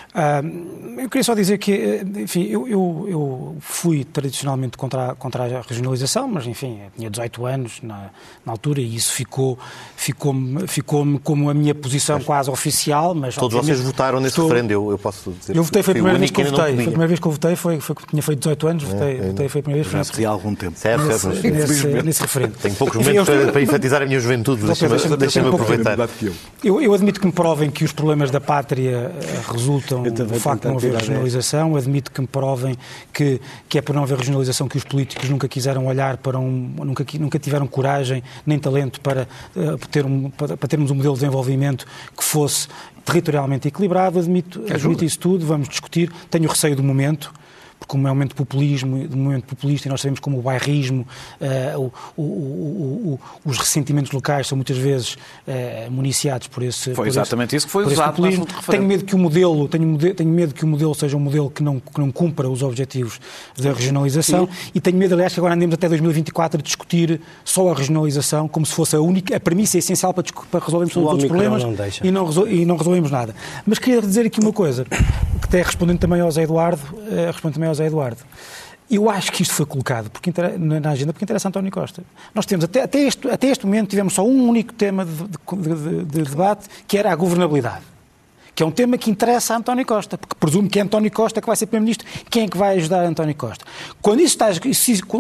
[0.10, 5.16] Uh, eu queria só dizer que, eh, enfim, eu, eu, eu, fui tradicionalmente contra a,
[5.16, 8.10] contra a regionalização, mas, enfim, tinha 18 anos na,
[8.44, 9.58] na altura e isso ficou,
[9.96, 13.14] ficou-me ficou como a minha posição mas, quase oficial.
[13.14, 14.48] Mas, todos vocês votaram nesse estou...
[14.48, 15.56] referendo, eu, eu posso dizer.
[15.56, 16.76] Eu votei, foi a primeira vez que eu votei.
[16.76, 19.22] Foi a primeira vez que eu votei, foi, foi tinha feito 18 anos, votei, é,
[19.28, 20.08] votei foi a primeira vez.
[20.08, 20.78] Já há algum tempo.
[20.78, 21.44] Certo, nesse, certo.
[21.44, 22.56] Nesse, nesse, referendo.
[22.62, 25.98] Tenho poucos momentos para, para enfatizar a minha juventude, deixa-me deixa aproveitar.
[26.64, 30.62] Eu, eu admito que me provem que os problemas da pátria eh, resultam do facto
[30.62, 32.78] de não haver regionalização, admito que me provem
[33.12, 36.72] que, que é por não haver regionalização que os políticos nunca quiseram olhar para um.
[36.78, 41.16] nunca, nunca tiveram coragem nem talento para, uh, ter um, para, para termos um modelo
[41.16, 41.86] de desenvolvimento
[42.16, 42.68] que fosse
[43.04, 46.12] territorialmente equilibrado, admito, admito isso tudo, vamos discutir.
[46.30, 47.34] Tenho receio do momento,
[47.80, 50.38] porque como é um momento de populismo, de um momento populista, e nós sabemos como
[50.38, 51.08] o bairrismo,
[51.40, 55.16] uh, o, o, o, os ressentimentos locais são muitas vezes
[55.48, 58.46] uh, municiados por esse Foi por exatamente esse, isso que foi usado populismo.
[58.70, 61.64] Tenho medo que o modelo, tenho, tenho medo que o modelo seja um modelo que
[61.64, 63.20] não, que não cumpra os objetivos
[63.58, 64.72] da regionalização Sim.
[64.76, 68.66] e tenho medo, aliás, que agora andemos até 2024 a discutir só a regionalização como
[68.66, 71.76] se fosse a única, a premissa essencial para, para resolvermos todos os outros problemas não
[72.04, 73.34] e, não resol, e não resolvemos nada.
[73.66, 77.56] Mas queria dizer aqui uma coisa, que até respondendo também ao Zé Eduardo, uh, respondendo
[77.56, 78.22] também José Eduardo.
[78.90, 82.04] Eu acho que isto foi colocado porque, na agenda porque interessa António Costa.
[82.34, 85.76] Nós temos, até, até, este, até este momento, tivemos só um único tema de, de,
[85.76, 87.84] de, de debate, que era a governabilidade
[88.60, 91.40] que é um tema que interessa a António Costa, porque presumo que é António Costa
[91.40, 92.06] que vai ser Primeiro-Ministro.
[92.30, 93.64] Quem é que vai ajudar António Costa?
[94.02, 94.48] Quando, isso está,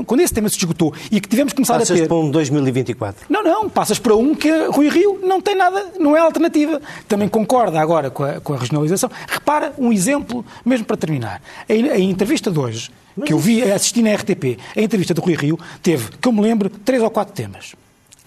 [0.05, 2.07] quando esse tema se esgotou e que tivemos que começar Passas a ter...
[2.09, 3.27] para um 2024?
[3.29, 3.69] Não, não.
[3.69, 6.81] Passas para um que Rui Rio não tem nada, não é alternativa.
[7.07, 9.09] Também concorda agora com a, com a regionalização.
[9.25, 11.41] Repara um exemplo, mesmo para terminar.
[11.69, 15.21] A, a entrevista de hoje, Mas que eu vi, assisti na RTP, a entrevista do
[15.21, 17.73] Rui Rio, teve, que eu me lembro, três ou quatro temas.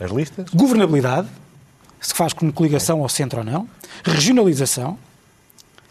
[0.00, 0.48] As listas?
[0.54, 1.28] Governabilidade,
[2.02, 3.68] se faz com coligação ao centro ou não,
[4.04, 4.98] regionalização,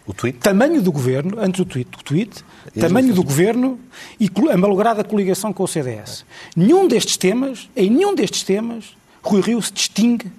[0.06, 0.38] o tweet?
[0.40, 2.44] tamanho do governo, antes do tweet, o tweet
[2.80, 3.80] tamanho do governo
[4.20, 6.26] e a malograda coligação com o CDS.
[6.56, 10.32] Nenhum destes temas, em nenhum destes temas, Rui Rio se distingue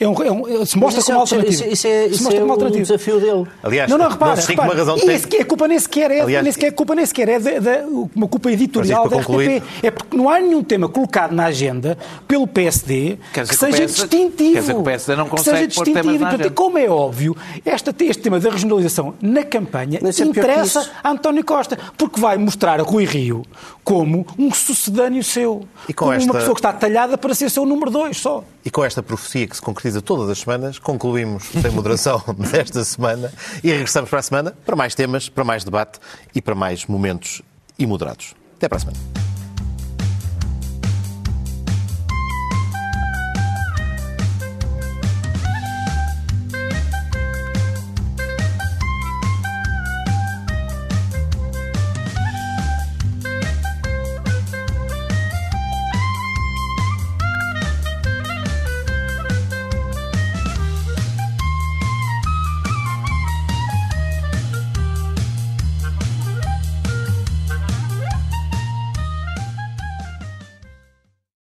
[0.00, 1.52] é um, é um, se mostra como é, alternativo.
[1.52, 3.46] Isso, isso é, isso é um desafio dele.
[3.62, 6.42] Aliás, não, não, repara, repara uma razão de e a culpa nem sequer é, Aliás,
[6.42, 9.62] nem sequer, a culpa nem sequer é de, de, uma culpa editorial da RTP.
[9.82, 14.52] É porque não há nenhum tema colocado na agenda pelo PSD que seja PS, distintivo.
[14.54, 16.18] Quer dizer que o PSD não consegue que seja distintivo.
[16.18, 21.44] Portanto, como é óbvio, esta, este tema da regionalização na campanha é interessa a António
[21.44, 23.42] Costa, porque vai mostrar a Rui Rio
[23.84, 25.62] como um sucedâneo seu.
[25.86, 26.30] E com como esta...
[26.30, 28.42] uma pessoa que está talhada para ser seu número dois só.
[28.64, 33.32] E com esta profecia que se concretiza todas as semanas, concluímos sem moderação desta semana
[33.64, 35.98] e regressamos para a semana para mais temas, para mais debate
[36.34, 37.42] e para mais momentos
[37.78, 38.34] imoderados.
[38.56, 39.39] Até para a semana.